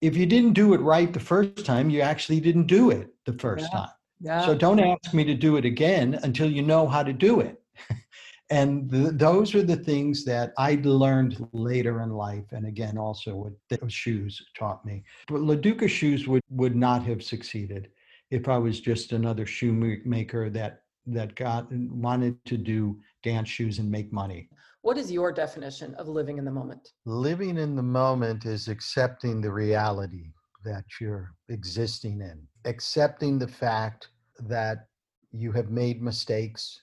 if 0.00 0.16
you 0.16 0.24
didn't 0.24 0.54
do 0.54 0.72
it 0.72 0.80
right 0.80 1.12
the 1.12 1.20
first 1.20 1.66
time, 1.66 1.90
you 1.90 2.00
actually 2.00 2.40
didn't 2.40 2.66
do 2.66 2.90
it 2.90 3.08
the 3.26 3.34
first 3.34 3.66
yeah. 3.70 3.78
time. 3.78 3.88
Yeah. 4.20 4.46
So 4.46 4.54
don't 4.54 4.80
ask 4.80 5.12
me 5.12 5.22
to 5.24 5.34
do 5.34 5.58
it 5.58 5.66
again 5.66 6.18
until 6.22 6.50
you 6.50 6.62
know 6.62 6.88
how 6.88 7.02
to 7.02 7.12
do 7.12 7.40
it. 7.40 7.60
and 8.50 8.90
the, 8.90 9.12
those 9.12 9.54
are 9.54 9.62
the 9.62 9.76
things 9.76 10.24
that 10.24 10.54
I 10.56 10.80
learned 10.82 11.46
later 11.52 12.00
in 12.00 12.08
life. 12.08 12.44
And 12.52 12.66
again, 12.66 12.96
also 12.96 13.34
what 13.34 13.52
the 13.68 13.86
shoes 13.90 14.42
taught 14.58 14.82
me. 14.86 15.04
But 15.28 15.42
LaDuca 15.42 15.90
shoes 15.90 16.26
would, 16.26 16.42
would 16.48 16.74
not 16.74 17.04
have 17.04 17.22
succeeded 17.22 17.88
if 18.34 18.48
I 18.48 18.58
was 18.58 18.80
just 18.80 19.12
another 19.12 19.46
shoemaker 19.46 20.50
that 20.50 20.80
that 21.06 21.36
got 21.36 21.70
wanted 21.70 22.44
to 22.46 22.56
do 22.56 22.98
dance 23.22 23.48
shoes 23.48 23.78
and 23.78 23.88
make 23.88 24.12
money. 24.12 24.48
What 24.82 24.98
is 24.98 25.12
your 25.12 25.30
definition 25.30 25.94
of 25.94 26.08
living 26.08 26.38
in 26.38 26.44
the 26.44 26.50
moment? 26.50 26.88
Living 27.04 27.58
in 27.58 27.76
the 27.76 27.82
moment 27.82 28.44
is 28.44 28.66
accepting 28.66 29.40
the 29.40 29.52
reality 29.52 30.32
that 30.64 30.84
you're 31.00 31.32
existing 31.48 32.22
in, 32.22 32.40
accepting 32.64 33.38
the 33.38 33.46
fact 33.46 34.08
that 34.40 34.88
you 35.30 35.52
have 35.52 35.70
made 35.70 36.02
mistakes, 36.02 36.80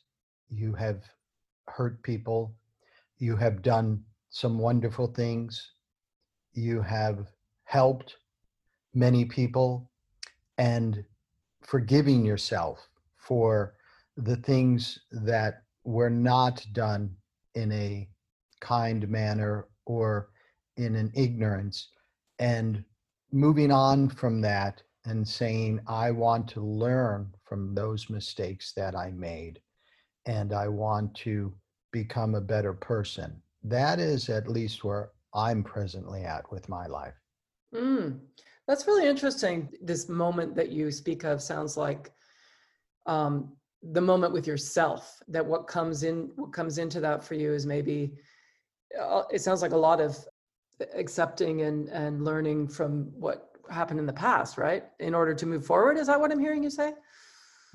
you 0.49 0.73
have 0.75 1.03
hurt 1.67 2.01
people, 2.03 2.55
you 3.17 3.35
have 3.35 3.61
done 3.61 4.01
some 4.29 4.57
wonderful 4.57 5.07
things, 5.07 5.73
you 6.53 6.81
have 6.81 7.27
helped 7.65 8.15
many 8.93 9.25
people, 9.25 9.89
and 10.57 11.03
forgiving 11.71 12.25
yourself 12.25 12.89
for 13.15 13.75
the 14.17 14.35
things 14.35 14.99
that 15.09 15.63
were 15.85 16.09
not 16.09 16.65
done 16.73 17.15
in 17.55 17.71
a 17.71 18.09
kind 18.59 19.07
manner 19.07 19.69
or 19.85 20.31
in 20.75 20.97
an 20.97 21.09
ignorance. 21.15 21.87
And 22.39 22.83
moving 23.31 23.71
on 23.71 24.09
from 24.09 24.41
that 24.41 24.83
and 25.05 25.25
saying 25.25 25.79
i 25.87 26.11
want 26.11 26.45
to 26.49 26.59
learn 26.61 27.33
from 27.45 27.73
those 27.73 28.09
mistakes 28.09 28.73
that 28.73 28.93
i 28.93 29.09
made 29.11 29.61
and 30.25 30.51
i 30.51 30.67
want 30.67 31.15
to 31.15 31.53
become 31.93 32.35
a 32.35 32.41
better 32.41 32.73
person. 32.73 33.41
That 33.63 33.97
is 33.99 34.27
at 34.27 34.49
least 34.49 34.83
where 34.83 35.11
i'm 35.33 35.63
presently 35.63 36.23
at 36.23 36.51
with 36.51 36.67
my 36.67 36.87
life. 36.87 37.15
Mm. 37.73 38.19
That's 38.71 38.87
really 38.87 39.05
interesting. 39.05 39.67
This 39.81 40.07
moment 40.07 40.55
that 40.55 40.69
you 40.69 40.91
speak 40.91 41.25
of 41.25 41.41
sounds 41.41 41.75
like 41.75 42.09
um, 43.05 43.51
the 43.83 43.99
moment 43.99 44.31
with 44.31 44.47
yourself. 44.47 45.21
That 45.27 45.45
what 45.45 45.67
comes 45.67 46.03
in, 46.03 46.31
what 46.37 46.53
comes 46.53 46.77
into 46.77 47.01
that 47.01 47.21
for 47.21 47.33
you 47.33 47.51
is 47.51 47.65
maybe. 47.65 48.13
Uh, 48.97 49.23
it 49.29 49.41
sounds 49.41 49.61
like 49.61 49.73
a 49.73 49.77
lot 49.77 49.99
of 49.99 50.17
accepting 50.95 51.63
and 51.63 51.89
and 51.89 52.23
learning 52.23 52.69
from 52.69 53.11
what 53.19 53.49
happened 53.69 53.99
in 53.99 54.05
the 54.05 54.13
past, 54.13 54.57
right? 54.57 54.85
In 55.01 55.13
order 55.13 55.33
to 55.33 55.45
move 55.45 55.65
forward. 55.65 55.97
Is 55.97 56.07
that 56.07 56.17
what 56.17 56.31
I'm 56.31 56.39
hearing 56.39 56.63
you 56.63 56.69
say? 56.69 56.93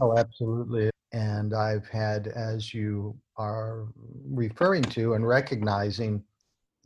Oh, 0.01 0.17
absolutely. 0.17 0.89
And 1.13 1.53
I've 1.53 1.87
had, 1.89 2.29
as 2.29 2.73
you 2.73 3.15
are 3.37 3.89
referring 4.31 4.85
to 4.97 5.13
and 5.13 5.29
recognizing, 5.29 6.25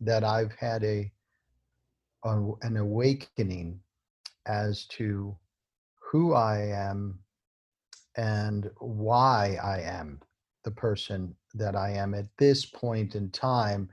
that 0.00 0.24
I've 0.24 0.52
had 0.54 0.82
a 0.82 1.12
an 2.24 2.76
awakening 2.76 3.80
as 4.46 4.84
to 4.86 5.36
who 6.10 6.34
I 6.34 6.58
am 6.58 7.18
and 8.16 8.70
why 8.78 9.58
I 9.62 9.80
am 9.80 10.20
the 10.64 10.70
person 10.70 11.34
that 11.54 11.76
I 11.76 11.90
am 11.90 12.14
at 12.14 12.26
this 12.38 12.66
point 12.66 13.14
in 13.14 13.30
time. 13.30 13.88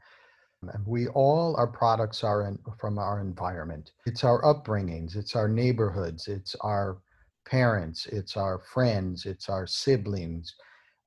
We 0.86 1.08
all, 1.08 1.56
our 1.56 1.68
products 1.68 2.24
are 2.24 2.48
in, 2.48 2.58
from 2.80 2.98
our 2.98 3.22
environment. 3.22 3.92
It's 4.06 4.24
our 4.24 4.42
upbringings, 4.42 5.16
it's 5.16 5.36
our 5.36 5.48
neighborhoods, 5.48 6.28
it's 6.28 6.56
our 6.62 6.98
parents, 7.46 8.08
it's 8.08 8.36
our 8.36 8.60
friends, 8.60 9.26
it's 9.26 9.50
our 9.50 9.68
siblings, 9.68 10.56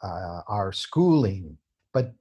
uh, 0.03 0.40
our 0.48 0.72
schooling. 0.72 1.59
But 1.92 2.14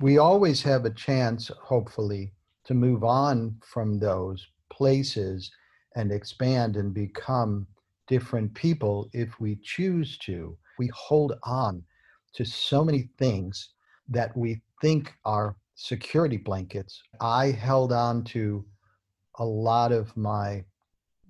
we 0.00 0.18
always 0.18 0.62
have 0.62 0.84
a 0.84 0.90
chance, 0.90 1.50
hopefully, 1.62 2.32
to 2.66 2.74
move 2.74 3.02
on 3.02 3.56
from 3.62 3.98
those 3.98 4.46
places 4.70 5.50
and 5.94 6.12
expand 6.12 6.76
and 6.76 6.92
become 6.92 7.66
different 8.06 8.52
people 8.54 9.08
if 9.12 9.40
we 9.40 9.56
choose 9.62 10.18
to. 10.18 10.56
We 10.78 10.90
hold 10.94 11.38
on 11.44 11.82
to 12.34 12.44
so 12.44 12.84
many 12.84 13.08
things 13.18 13.70
that 14.08 14.36
we 14.36 14.60
think 14.80 15.14
are 15.24 15.56
security 15.76 16.36
blankets. 16.36 17.02
I 17.20 17.50
held 17.50 17.92
on 17.92 18.24
to 18.24 18.64
a 19.38 19.44
lot 19.44 19.92
of 19.92 20.16
my 20.16 20.64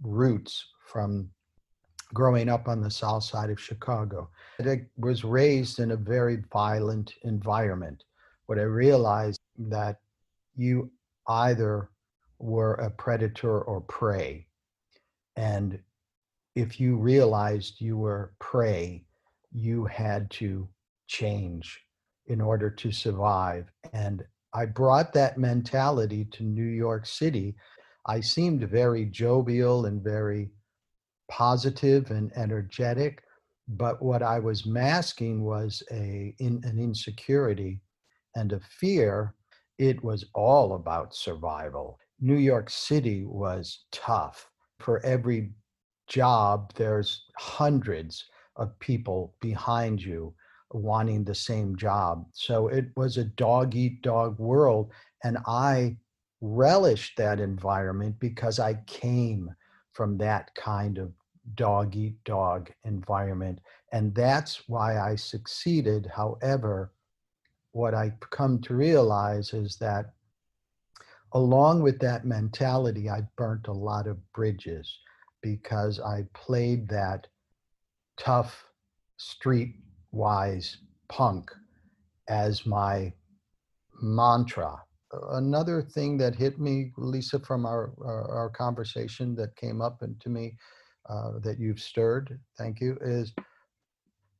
roots 0.02 0.66
from 0.86 1.30
growing 2.12 2.48
up 2.48 2.68
on 2.68 2.80
the 2.80 2.90
south 2.90 3.24
side 3.24 3.50
of 3.50 3.60
Chicago. 3.60 4.28
I 4.60 4.82
was 4.98 5.24
raised 5.24 5.78
in 5.80 5.92
a 5.92 5.96
very 5.96 6.42
violent 6.52 7.14
environment. 7.22 8.04
What 8.46 8.58
I 8.58 8.62
realized 8.62 9.40
that 9.58 9.96
you 10.56 10.90
either 11.28 11.90
were 12.38 12.74
a 12.74 12.90
predator 12.90 13.62
or 13.62 13.80
prey. 13.82 14.46
And 15.36 15.78
if 16.54 16.80
you 16.80 16.96
realized 16.96 17.80
you 17.80 17.96
were 17.96 18.34
prey, 18.38 19.04
you 19.52 19.84
had 19.84 20.30
to 20.32 20.68
change 21.06 21.80
in 22.26 22.40
order 22.40 22.70
to 22.70 22.92
survive. 22.92 23.70
And 23.92 24.22
I 24.54 24.66
brought 24.66 25.12
that 25.14 25.36
mentality 25.36 26.26
to 26.32 26.44
New 26.44 26.62
York 26.62 27.06
City. 27.06 27.56
I 28.06 28.20
seemed 28.20 28.68
very 28.68 29.06
jovial 29.06 29.86
and 29.86 30.02
very 30.02 30.50
positive 31.28 32.10
and 32.10 32.30
energetic, 32.36 33.22
but 33.66 34.00
what 34.02 34.22
I 34.22 34.38
was 34.38 34.66
masking 34.66 35.42
was 35.42 35.82
a 35.90 36.34
in, 36.38 36.60
an 36.64 36.78
insecurity 36.78 37.80
and 38.36 38.52
a 38.52 38.60
fear. 38.60 39.34
It 39.78 40.02
was 40.04 40.24
all 40.34 40.74
about 40.74 41.16
survival. 41.16 41.98
New 42.20 42.36
York 42.36 42.70
City 42.70 43.24
was 43.24 43.86
tough. 43.90 44.48
For 44.78 45.04
every 45.04 45.52
job, 46.06 46.72
there's 46.74 47.24
hundreds 47.38 48.24
of 48.56 48.78
people 48.78 49.34
behind 49.40 50.02
you 50.02 50.34
wanting 50.70 51.24
the 51.24 51.34
same 51.34 51.76
job. 51.76 52.26
So 52.32 52.68
it 52.68 52.86
was 52.96 53.16
a 53.16 53.24
dog 53.24 53.74
eat 53.74 54.02
dog 54.02 54.38
world. 54.38 54.92
And 55.22 55.38
I 55.46 55.96
relished 56.40 57.16
that 57.16 57.40
environment 57.40 58.16
because 58.18 58.58
I 58.58 58.74
came 58.86 59.54
from 59.92 60.18
that 60.18 60.54
kind 60.54 60.98
of 60.98 61.12
dog 61.54 61.94
eat 61.96 62.22
dog 62.24 62.70
environment. 62.84 63.60
And 63.92 64.14
that's 64.14 64.68
why 64.68 64.98
I 64.98 65.14
succeeded. 65.14 66.10
However, 66.12 66.92
what 67.72 67.94
I 67.94 68.12
come 68.30 68.60
to 68.62 68.74
realize 68.74 69.52
is 69.52 69.76
that 69.76 70.14
along 71.34 71.82
with 71.82 71.98
that 71.98 72.24
mentality, 72.24 73.10
I 73.10 73.22
burnt 73.36 73.66
a 73.66 73.72
lot 73.72 74.06
of 74.06 74.18
bridges 74.32 75.00
because 75.42 76.00
I 76.00 76.22
played 76.32 76.88
that 76.88 77.26
tough 78.16 78.64
street 79.16 79.74
wise 80.12 80.78
punk 81.08 81.50
as 82.28 82.64
my 82.64 83.12
mantra. 84.00 84.76
Another 85.30 85.82
thing 85.82 86.16
that 86.18 86.34
hit 86.34 86.58
me, 86.58 86.92
Lisa, 86.96 87.38
from 87.38 87.66
our, 87.66 87.92
our, 88.04 88.30
our 88.30 88.50
conversation 88.50 89.34
that 89.36 89.54
came 89.56 89.82
up 89.82 90.02
and 90.02 90.18
to 90.20 90.28
me 90.28 90.56
uh, 91.08 91.38
that 91.42 91.58
you've 91.58 91.80
stirred, 91.80 92.38
thank 92.56 92.80
you, 92.80 92.96
is 93.00 93.32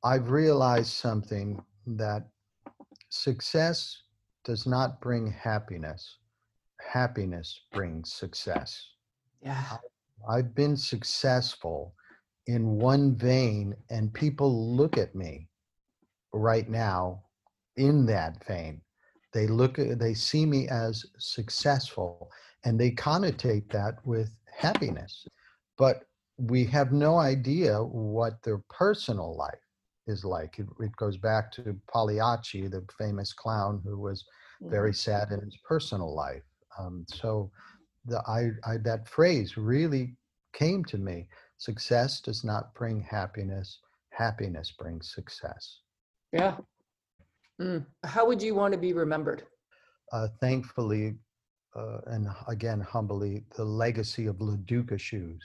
I've 0.03 0.31
realized 0.31 0.93
something 0.93 1.63
that 1.87 2.27
success 3.11 4.03
does 4.45 4.67
not 4.67 5.01
bring 5.01 5.31
happiness. 5.31 6.19
Happiness 6.91 7.61
brings 7.73 8.13
success. 8.13 8.89
Yeah. 9.43 9.79
I've 10.29 10.55
been 10.55 10.77
successful 10.77 11.95
in 12.47 12.79
one 12.79 13.17
vein, 13.17 13.75
and 13.91 14.13
people 14.13 14.75
look 14.77 14.99
at 14.99 15.15
me 15.15 15.49
right 16.33 16.69
now 16.69 17.23
in 17.77 18.07
that 18.07 18.45
vein. 18.47 18.81
They 19.33 19.47
look 19.47 19.79
at, 19.79 19.99
they 19.99 20.15
see 20.15 20.47
me 20.47 20.69
as 20.69 21.05
successful 21.19 22.31
and 22.65 22.79
they 22.79 22.91
connotate 22.91 23.71
that 23.73 23.95
with 24.05 24.31
happiness. 24.57 25.27
But 25.77 26.05
we 26.39 26.65
have 26.67 26.93
no 26.93 27.19
idea 27.19 27.83
what 27.83 28.43
their 28.43 28.63
personal 28.71 29.37
life 29.37 29.59
is 30.07 30.25
like. 30.25 30.59
It, 30.59 30.67
it 30.81 30.95
goes 30.97 31.17
back 31.17 31.51
to 31.53 31.77
Pagliacci, 31.93 32.69
the 32.69 32.85
famous 32.97 33.33
clown 33.33 33.83
who 33.85 33.99
was 33.99 34.25
very 34.63 34.91
mm-hmm. 34.91 35.11
sad 35.11 35.33
in 35.33 35.41
his 35.41 35.59
personal 35.65 36.15
life. 36.15 36.43
Um, 36.79 37.05
so 37.09 37.51
the, 38.05 38.19
I, 38.27 38.51
I, 38.69 38.77
that 38.79 39.09
phrase 39.09 39.57
really 39.57 40.17
came 40.53 40.85
to 40.87 40.99
me. 40.99 41.27
Success 41.59 42.21
does 42.21 42.45
not 42.45 42.75
bring 42.75 43.01
happiness. 43.01 43.79
Happiness 44.11 44.73
brings 44.79 45.13
success. 45.13 45.81
Yeah. 46.33 46.57
Mm. 47.61 47.87
How 48.05 48.27
would 48.27 48.43
you 48.43 48.55
want 48.55 48.73
to 48.73 48.79
be 48.79 48.93
remembered? 48.93 49.45
Uh, 50.13 50.29
thankfully, 50.41 51.15
uh, 51.77 51.99
and 52.07 52.29
again 52.49 52.81
humbly, 52.81 53.45
the 53.57 53.65
legacy 53.65 54.27
of 54.27 54.37
LaDuca 54.37 54.99
shoes 54.99 55.43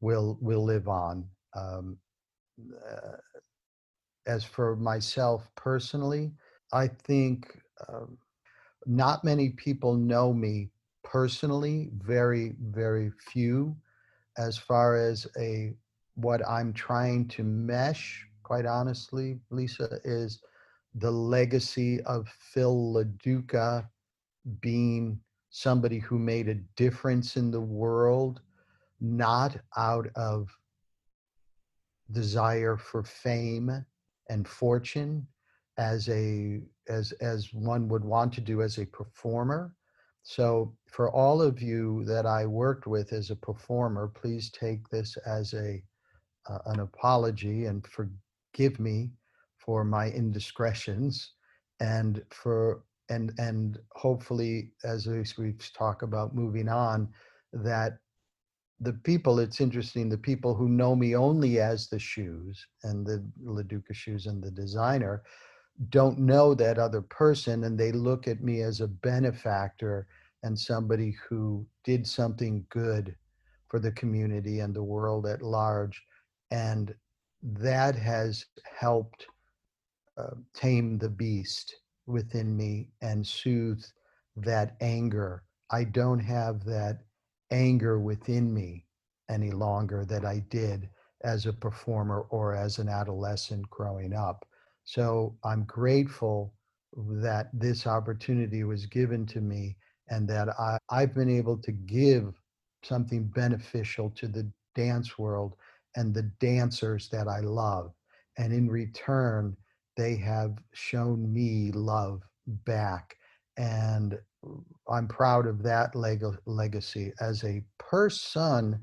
will 0.00 0.38
will 0.40 0.64
live 0.64 0.88
on. 0.88 1.26
Um, 1.56 1.98
uh, 2.60 3.16
as 4.26 4.44
for 4.44 4.76
myself 4.76 5.48
personally, 5.54 6.32
I 6.72 6.88
think 6.88 7.56
um, 7.88 8.16
not 8.86 9.24
many 9.24 9.50
people 9.50 9.94
know 9.94 10.32
me 10.32 10.70
personally. 11.02 11.90
Very 11.98 12.54
very 12.60 13.10
few, 13.10 13.76
as 14.38 14.56
far 14.56 14.96
as 14.96 15.26
a 15.38 15.74
what 16.14 16.46
I'm 16.48 16.72
trying 16.72 17.28
to 17.28 17.42
mesh 17.42 18.26
quite 18.44 18.66
honestly, 18.66 19.40
Lisa, 19.50 19.98
is 20.04 20.40
the 20.94 21.10
legacy 21.10 22.00
of 22.02 22.28
Phil 22.28 22.92
LaDuca 22.94 23.88
being 24.60 25.18
somebody 25.50 25.98
who 25.98 26.18
made 26.18 26.48
a 26.48 26.54
difference 26.76 27.36
in 27.36 27.50
the 27.50 27.60
world, 27.60 28.42
not 29.00 29.56
out 29.76 30.08
of 30.14 30.48
desire 32.12 32.76
for 32.76 33.02
fame 33.02 33.84
and 34.28 34.46
fortune 34.46 35.26
as 35.78 36.08
a 36.08 36.60
as 36.88 37.12
as 37.20 37.52
one 37.52 37.88
would 37.88 38.04
want 38.04 38.32
to 38.34 38.40
do 38.40 38.62
as 38.62 38.78
a 38.78 38.86
performer. 38.86 39.74
So 40.22 40.74
for 40.86 41.10
all 41.10 41.42
of 41.42 41.60
you 41.60 42.04
that 42.04 42.24
i 42.24 42.46
worked 42.46 42.86
with 42.86 43.12
as 43.12 43.30
a 43.30 43.36
performer 43.36 44.08
please 44.08 44.50
take 44.50 44.88
this 44.88 45.16
as 45.26 45.52
a 45.52 45.82
uh, 46.48 46.58
an 46.66 46.80
apology 46.80 47.66
and 47.66 47.86
forgive 47.86 48.78
me 48.78 49.10
for 49.56 49.84
my 49.84 50.10
indiscretions. 50.10 51.32
And 51.80 52.22
for 52.30 52.84
and 53.10 53.32
and 53.38 53.78
hopefully 53.92 54.72
as 54.84 55.06
we 55.06 55.54
talk 55.74 56.02
about 56.02 56.34
moving 56.34 56.68
on 56.68 57.08
that 57.52 57.98
the 58.80 58.92
people 58.92 59.38
it's 59.38 59.60
interesting 59.60 60.08
the 60.08 60.16
people 60.16 60.54
who 60.54 60.68
know 60.68 60.96
me 60.96 61.14
only 61.14 61.60
as 61.60 61.88
the 61.88 61.98
shoes 61.98 62.66
and 62.82 63.06
the 63.06 63.22
LaDuca 63.44 63.92
shoes 63.92 64.26
and 64.26 64.42
the 64.42 64.50
designer 64.50 65.22
don't 65.90 66.18
know 66.18 66.54
that 66.54 66.78
other 66.78 67.02
person 67.02 67.64
and 67.64 67.78
they 67.78 67.92
look 67.92 68.28
at 68.28 68.42
me 68.42 68.62
as 68.62 68.80
a 68.80 68.88
benefactor 68.88 70.06
and 70.42 70.58
somebody 70.58 71.16
who 71.28 71.66
did 71.84 72.06
something 72.06 72.64
good 72.68 73.16
for 73.68 73.78
the 73.78 73.92
community 73.92 74.60
and 74.60 74.74
the 74.74 74.82
world 74.82 75.26
at 75.26 75.42
large 75.42 76.02
and 76.50 76.94
that 77.42 77.94
has 77.94 78.46
helped 78.78 79.26
uh, 80.16 80.34
tame 80.54 80.98
the 80.98 81.08
beast 81.08 81.76
within 82.06 82.56
me 82.56 82.88
and 83.02 83.26
soothe 83.26 83.84
that 84.36 84.76
anger. 84.80 85.42
I 85.70 85.84
don't 85.84 86.20
have 86.20 86.64
that 86.64 87.00
anger 87.50 87.98
within 87.98 88.52
me 88.52 88.86
any 89.28 89.50
longer 89.50 90.04
that 90.06 90.24
I 90.24 90.44
did 90.50 90.88
as 91.22 91.46
a 91.46 91.52
performer 91.52 92.26
or 92.30 92.54
as 92.54 92.78
an 92.78 92.88
adolescent 92.88 93.68
growing 93.70 94.12
up. 94.12 94.46
So 94.84 95.36
I'm 95.44 95.64
grateful 95.64 96.54
that 96.96 97.48
this 97.52 97.86
opportunity 97.86 98.64
was 98.64 98.86
given 98.86 99.26
to 99.26 99.40
me 99.40 99.76
and 100.08 100.28
that 100.28 100.48
I, 100.58 100.78
I've 100.90 101.14
been 101.14 101.30
able 101.30 101.56
to 101.58 101.72
give 101.72 102.34
something 102.82 103.24
beneficial 103.24 104.10
to 104.10 104.28
the 104.28 104.48
dance 104.74 105.18
world 105.18 105.56
and 105.96 106.12
the 106.12 106.30
dancers 106.40 107.08
that 107.08 107.28
I 107.28 107.40
love. 107.40 107.92
And 108.36 108.52
in 108.52 108.68
return, 108.68 109.56
they 109.96 110.16
have 110.16 110.58
shown 110.72 111.32
me 111.32 111.70
love 111.72 112.22
back. 112.46 113.16
And 113.56 114.18
I'm 114.90 115.08
proud 115.08 115.46
of 115.46 115.62
that 115.62 115.94
leg- 115.94 116.24
legacy 116.46 117.12
as 117.20 117.42
a 117.44 117.62
person 117.78 118.80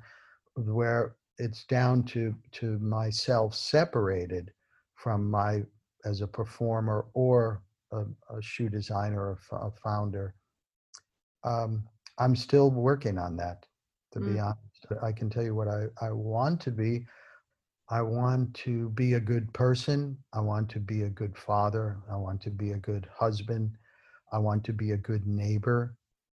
where 0.56 1.16
it's 1.38 1.66
down 1.66 2.04
to, 2.04 2.34
to 2.54 2.80
myself 2.80 3.54
separated 3.54 4.52
from 4.96 5.30
my 5.30 5.62
as 6.06 6.22
a 6.22 6.28
performer 6.28 7.06
or 7.14 7.62
a, 7.92 8.04
a 8.30 8.42
shoe 8.42 8.70
designer, 8.70 9.38
a, 9.52 9.56
a 9.56 9.72
founder. 9.84 10.36
Um, 11.44 11.84
I'm 12.20 12.36
still 12.36 12.70
working 12.70 13.18
on 13.18 13.36
that, 13.38 13.66
to 14.14 14.20
mm. 14.20 14.34
be 14.34 14.40
honest. 14.40 15.04
I 15.04 15.12
can 15.12 15.30
tell 15.30 15.44
you 15.44 15.56
what 15.56 15.68
I, 15.68 15.86
I 16.02 16.12
want 16.12 16.60
to 16.62 16.72
be. 16.72 17.06
I 17.90 18.02
want 18.02 18.54
to 18.56 18.90
be 18.90 19.14
a 19.14 19.20
good 19.20 19.52
person. 19.54 20.18
I 20.34 20.40
want 20.40 20.70
to 20.70 20.80
be 20.80 21.04
a 21.04 21.10
good 21.10 21.38
father. 21.38 21.98
I 22.10 22.16
want 22.16 22.42
to 22.44 22.50
be 22.50 22.72
a 22.72 22.78
good 22.78 23.08
husband. 23.14 23.72
I 24.32 24.38
want 24.38 24.64
to 24.66 24.74
be 24.74 24.92
a 24.92 24.98
good 24.98 25.28
neighbor. 25.28 25.96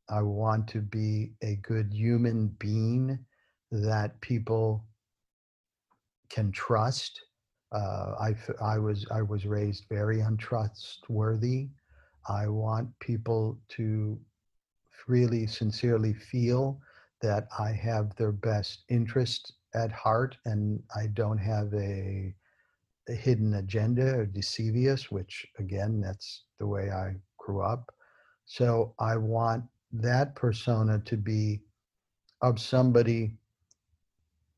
I 0.09 0.21
want 0.21 0.67
to 0.69 0.81
be 0.81 1.33
a 1.43 1.57
good 1.63 1.93
human 1.93 2.49
being 2.59 3.19
that 3.71 4.21
people 4.21 4.85
can 6.29 6.51
trust. 6.51 7.21
Uh, 7.75 8.15
I, 8.21 8.37
I 8.63 8.79
was 8.79 9.05
I 9.11 9.21
was 9.23 9.47
raised 9.47 9.87
very 9.91 10.21
untrustworthy. 10.21 11.71
I 12.29 12.47
want 12.49 12.89
people 13.01 13.59
to 13.71 14.19
really 15.09 15.47
sincerely 15.47 16.15
feel 16.15 16.81
that 17.21 17.49
I 17.59 17.73
have 17.73 18.15
their 18.17 18.33
best 18.33 18.85
interest 18.89 19.55
at 19.75 19.91
heart 19.93 20.37
and 20.45 20.83
I 20.95 21.09
don't 21.09 21.39
have 21.39 21.73
a, 21.75 22.35
a 23.09 23.13
hidden 23.13 23.55
agenda 23.55 24.15
or 24.15 24.27
deceivious, 24.27 25.11
which 25.11 25.47
again, 25.59 26.01
that's 26.01 26.45
the 26.59 26.67
way 26.67 26.91
I 26.91 27.15
grew 27.39 27.61
up. 27.61 27.93
So 28.47 28.95
I 28.99 29.17
want 29.17 29.65
that 29.93 30.35
persona 30.35 31.01
to 31.01 31.17
be 31.17 31.61
of 32.43 32.61
somebody 32.61 33.37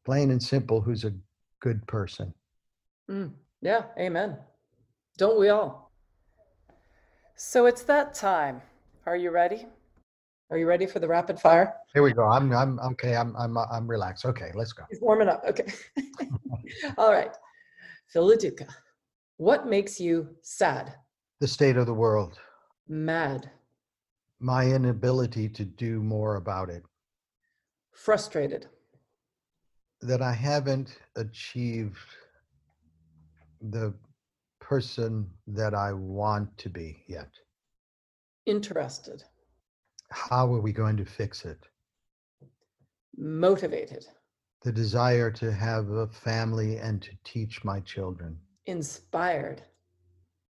plain 0.04 0.30
and 0.30 0.42
simple 0.42 0.80
who's 0.80 1.04
a 1.04 1.14
good 1.60 1.86
person. 1.86 2.32
Mm, 3.10 3.32
yeah, 3.62 3.82
amen. 3.98 4.38
Don't 5.18 5.38
we 5.38 5.48
all? 5.48 5.92
So 7.36 7.66
it's 7.66 7.82
that 7.82 8.14
time. 8.14 8.62
Are 9.06 9.16
you 9.16 9.30
ready? 9.30 9.66
Are 10.50 10.58
you 10.58 10.66
ready 10.66 10.86
for 10.86 10.98
the 10.98 11.08
rapid 11.08 11.40
fire? 11.40 11.74
Here 11.92 12.02
we 12.02 12.12
go. 12.12 12.24
I'm 12.24 12.52
I'm 12.52 12.78
okay. 12.80 13.16
I'm 13.16 13.36
I'm 13.36 13.56
I'm 13.58 13.86
relaxed. 13.86 14.24
Okay, 14.24 14.50
let's 14.54 14.72
go. 14.72 14.84
He's 14.90 15.00
warming 15.00 15.28
up. 15.28 15.42
Okay. 15.48 15.66
All 16.98 17.12
right. 17.12 17.34
Phil 18.08 18.28
LaDuca, 18.28 18.68
what 19.36 19.66
makes 19.66 20.00
you 20.00 20.28
sad? 20.42 20.94
The 21.40 21.48
state 21.48 21.76
of 21.76 21.86
the 21.86 21.94
world. 21.94 22.38
Mad. 22.88 23.50
My 24.38 24.66
inability 24.66 25.48
to 25.48 25.64
do 25.64 26.00
more 26.00 26.36
about 26.36 26.70
it. 26.70 26.84
Frustrated. 27.92 28.66
That 30.00 30.22
I 30.22 30.32
haven't 30.32 30.98
achieved 31.16 31.98
the 33.70 33.94
person 34.60 35.30
that 35.46 35.74
I 35.74 35.92
want 35.92 36.56
to 36.58 36.68
be 36.68 37.04
yet. 37.08 37.30
Interested 38.46 39.22
how 40.10 40.52
are 40.52 40.60
we 40.60 40.72
going 40.72 40.96
to 40.96 41.04
fix 41.04 41.44
it? 41.44 41.58
Motivated. 43.16 44.06
The 44.62 44.72
desire 44.72 45.30
to 45.32 45.52
have 45.52 45.90
a 45.90 46.08
family 46.08 46.76
and 46.76 47.00
to 47.02 47.10
teach 47.24 47.64
my 47.64 47.80
children. 47.80 48.38
Inspired. 48.66 49.62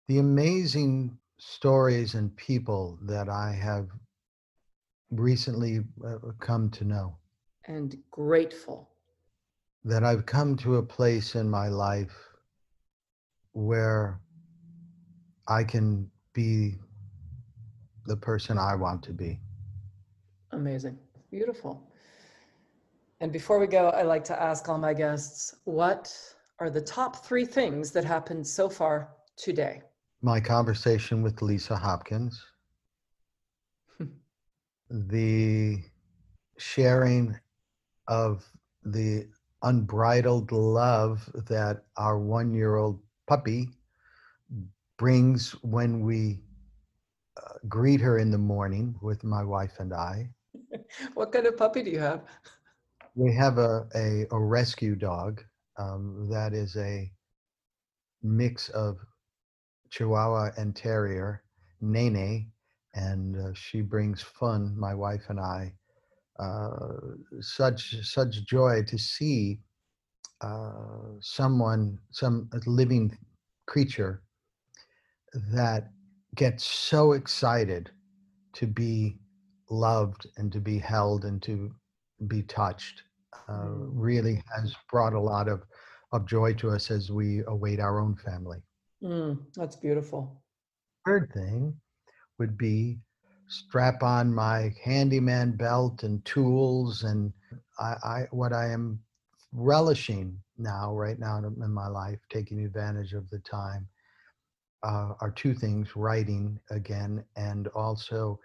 The 0.08 0.18
amazing 0.18 1.18
stories 1.38 2.14
and 2.14 2.34
people 2.36 2.98
that 3.02 3.28
I 3.28 3.52
have 3.52 3.88
recently 5.10 5.80
uh, 6.04 6.18
come 6.38 6.70
to 6.70 6.84
know. 6.84 7.16
And 7.66 7.96
grateful. 8.10 8.88
That 9.84 10.04
I've 10.04 10.26
come 10.26 10.56
to 10.58 10.76
a 10.76 10.82
place 10.82 11.34
in 11.34 11.48
my 11.48 11.68
life 11.68 12.14
where 13.52 14.20
I 15.48 15.64
can 15.64 16.10
be 16.32 16.76
the 18.06 18.16
person 18.16 18.58
I 18.58 18.74
want 18.74 19.02
to 19.04 19.12
be. 19.12 19.40
Amazing. 20.52 20.98
Beautiful. 21.30 21.82
And 23.20 23.32
before 23.32 23.58
we 23.58 23.66
go, 23.66 23.90
I 23.90 24.02
like 24.02 24.24
to 24.24 24.42
ask 24.42 24.68
all 24.68 24.78
my 24.78 24.94
guests 24.94 25.54
what 25.64 26.16
are 26.58 26.70
the 26.70 26.80
top 26.80 27.24
three 27.24 27.44
things 27.44 27.90
that 27.92 28.04
happened 28.04 28.46
so 28.46 28.68
far 28.68 29.10
today? 29.36 29.82
My 30.22 30.40
conversation 30.40 31.22
with 31.22 31.42
Lisa 31.42 31.76
Hopkins, 31.76 32.42
the 34.90 35.78
sharing 36.58 37.38
of 38.08 38.44
the 38.84 39.26
unbridled 39.62 40.52
love 40.52 41.28
that 41.46 41.84
our 41.96 42.18
one 42.18 42.52
year 42.52 42.76
old 42.76 43.00
puppy 43.30 43.70
brings 44.98 45.52
when 45.62 46.04
we 46.04 46.40
uh, 47.36 47.58
greet 47.68 48.00
her 48.00 48.18
in 48.18 48.32
the 48.32 48.44
morning 48.54 48.92
with 49.00 49.22
my 49.22 49.44
wife 49.44 49.76
and 49.78 49.94
I. 49.94 50.28
what 51.14 51.30
kind 51.30 51.46
of 51.46 51.56
puppy 51.56 51.84
do 51.84 51.90
you 51.92 52.00
have? 52.00 52.22
We 53.14 53.32
have 53.34 53.58
a, 53.58 53.86
a, 53.94 54.26
a 54.32 54.38
rescue 54.38 54.96
dog 54.96 55.44
um, 55.78 56.26
that 56.28 56.54
is 56.54 56.76
a 56.76 57.08
mix 58.24 58.68
of 58.70 58.98
Chihuahua 59.90 60.50
and 60.56 60.74
Terrier, 60.74 61.44
Nene, 61.80 62.50
and 62.94 63.36
uh, 63.36 63.54
she 63.54 63.80
brings 63.80 64.22
fun, 64.22 64.74
my 64.76 64.92
wife 64.92 65.26
and 65.28 65.38
I. 65.38 65.72
Uh, 66.40 66.96
such 67.40 67.94
such 68.02 68.44
joy 68.44 68.82
to 68.88 68.98
see 68.98 69.60
uh, 70.40 71.18
someone, 71.20 71.98
some 72.10 72.48
living 72.66 73.16
creature 73.66 74.22
that 75.52 75.90
gets 76.34 76.64
so 76.64 77.12
excited 77.12 77.90
to 78.54 78.66
be 78.66 79.16
loved 79.68 80.26
and 80.36 80.50
to 80.52 80.60
be 80.60 80.78
held 80.78 81.24
and 81.24 81.42
to 81.42 81.70
be 82.26 82.42
touched 82.42 83.02
uh, 83.48 83.52
mm. 83.52 83.90
really 83.92 84.42
has 84.54 84.74
brought 84.90 85.12
a 85.12 85.20
lot 85.20 85.48
of, 85.48 85.62
of 86.12 86.26
joy 86.26 86.52
to 86.54 86.70
us 86.70 86.90
as 86.90 87.10
we 87.10 87.42
await 87.46 87.80
our 87.80 88.00
own 88.00 88.16
family. 88.16 88.58
Mm, 89.02 89.38
that's 89.54 89.76
beautiful. 89.76 90.42
Third 91.06 91.30
thing 91.32 91.74
would 92.38 92.58
be 92.58 92.98
strap 93.48 94.02
on 94.02 94.32
my 94.32 94.72
handyman 94.82 95.56
belt 95.56 96.02
and 96.02 96.24
tools 96.24 97.02
and 97.02 97.32
I, 97.78 97.94
I 98.04 98.26
what 98.30 98.52
I 98.52 98.68
am 98.68 99.00
relishing 99.52 100.38
now 100.58 100.94
right 100.94 101.18
now 101.18 101.38
in 101.38 101.72
my 101.72 101.88
life 101.88 102.20
taking 102.30 102.64
advantage 102.64 103.12
of 103.12 103.28
the 103.30 103.38
time 103.40 103.88
uh, 104.82 105.12
are 105.20 105.30
two 105.30 105.54
things 105.54 105.96
writing 105.96 106.58
again 106.70 107.24
and 107.36 107.68
also 107.68 108.38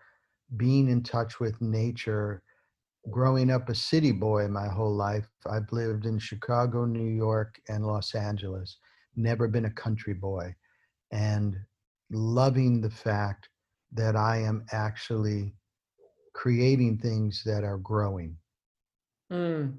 being 0.58 0.90
in 0.90 1.04
touch 1.04 1.40
with 1.40 1.62
nature. 1.62 2.44
Growing 3.12 3.52
up 3.52 3.70
a 3.70 3.76
city 3.76 4.12
boy 4.12 4.48
my 4.48 4.68
whole 4.68 4.96
life 4.96 5.30
i've 5.52 5.72
lived 5.72 6.08
in 6.08 6.18
chicago 6.18 6.86
new 6.86 7.08
york 7.08 7.62
and 7.70 7.86
los 7.86 8.16
angeles. 8.16 8.78
Never 9.16 9.48
been 9.48 9.66
a 9.66 9.72
country 9.72 10.16
boy. 10.16 10.56
And 11.12 11.56
loving 12.12 12.82
the 12.82 12.90
fact 12.90 13.50
that 13.94 14.16
i 14.16 14.38
am 14.38 14.66
actually 14.72 15.54
creating 16.34 16.98
things 16.98 17.44
that 17.46 17.64
are 17.64 17.78
growing. 17.78 18.38
Mm. 19.32 19.78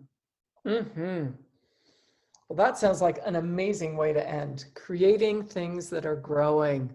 Hmm 0.67 1.27
well, 2.49 2.57
that 2.57 2.79
sounds 2.79 3.03
like 3.03 3.19
an 3.25 3.37
amazing 3.37 3.97
way 3.97 4.13
to 4.13 4.29
end 4.29 4.67
creating 4.75 5.43
things 5.43 5.91
that 5.91 6.07
are 6.07 6.17
growing. 6.17 6.95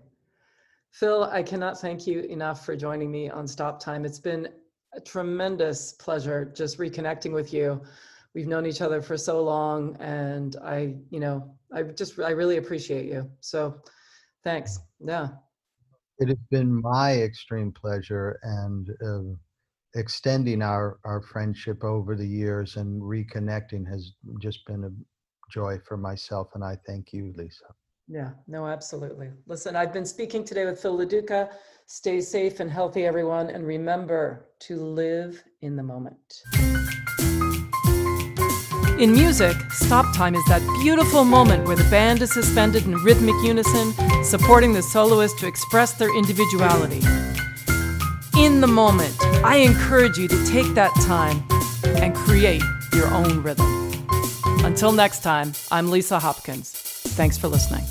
Phil, 0.91 1.25
I 1.25 1.43
cannot 1.43 1.79
thank 1.79 2.07
you 2.07 2.21
enough 2.21 2.65
for 2.65 2.75
joining 2.75 3.11
me 3.11 3.29
on 3.29 3.47
Stop 3.47 3.79
Time. 3.79 4.05
It's 4.05 4.19
been 4.19 4.47
a 4.93 5.01
tremendous 5.01 5.93
pleasure 5.93 6.45
just 6.55 6.77
reconnecting 6.77 7.33
with 7.33 7.53
you. 7.53 7.81
We've 8.33 8.47
known 8.47 8.65
each 8.65 8.81
other 8.81 9.01
for 9.01 9.17
so 9.17 9.43
long, 9.43 9.97
and 9.99 10.55
I, 10.63 10.95
you 11.09 11.19
know, 11.19 11.53
I 11.73 11.83
just, 11.83 12.17
I 12.19 12.29
really 12.31 12.57
appreciate 12.57 13.05
you. 13.05 13.29
So 13.41 13.81
thanks. 14.43 14.79
Yeah. 15.05 15.29
It 16.19 16.29
has 16.29 16.37
been 16.49 16.81
my 16.81 17.21
extreme 17.21 17.73
pleasure 17.73 18.39
and 18.43 18.89
uh, 19.03 19.35
extending 19.95 20.61
our, 20.61 20.99
our 21.05 21.21
friendship 21.21 21.83
over 21.83 22.15
the 22.15 22.27
years 22.27 22.77
and 22.77 23.01
reconnecting 23.01 23.87
has 23.89 24.13
just 24.41 24.65
been 24.65 24.83
a 24.85 25.51
joy 25.51 25.77
for 25.87 25.97
myself, 25.97 26.47
and 26.55 26.63
I 26.63 26.77
thank 26.87 27.13
you, 27.13 27.33
Lisa. 27.37 27.65
Yeah, 28.07 28.31
no, 28.47 28.67
absolutely. 28.67 29.29
Listen, 29.47 29.75
I've 29.75 29.93
been 29.93 30.05
speaking 30.05 30.43
today 30.43 30.65
with 30.65 30.81
Phil 30.81 30.97
LaDuca. 30.97 31.49
Stay 31.85 32.21
safe 32.21 32.59
and 32.59 32.69
healthy, 32.69 33.05
everyone, 33.05 33.49
and 33.49 33.65
remember 33.65 34.47
to 34.59 34.77
live 34.77 35.43
in 35.61 35.75
the 35.75 35.83
moment. 35.83 36.41
In 38.99 39.13
music, 39.13 39.55
stop 39.71 40.15
time 40.15 40.35
is 40.35 40.45
that 40.45 40.61
beautiful 40.83 41.23
moment 41.23 41.65
where 41.65 41.75
the 41.75 41.89
band 41.89 42.21
is 42.21 42.31
suspended 42.33 42.85
in 42.85 42.95
rhythmic 42.97 43.35
unison, 43.43 43.93
supporting 44.23 44.73
the 44.73 44.81
soloist 44.81 45.39
to 45.39 45.47
express 45.47 45.93
their 45.93 46.15
individuality. 46.15 47.01
In 48.41 48.59
the 48.59 48.65
moment, 48.65 49.15
I 49.43 49.57
encourage 49.57 50.17
you 50.17 50.27
to 50.27 50.45
take 50.47 50.73
that 50.73 50.91
time 51.05 51.43
and 52.01 52.15
create 52.15 52.63
your 52.91 53.07
own 53.13 53.43
rhythm. 53.43 53.67
Until 54.65 54.91
next 54.91 55.21
time, 55.21 55.53
I'm 55.69 55.91
Lisa 55.91 56.17
Hopkins. 56.17 56.71
Thanks 56.71 57.37
for 57.37 57.47
listening. 57.47 57.85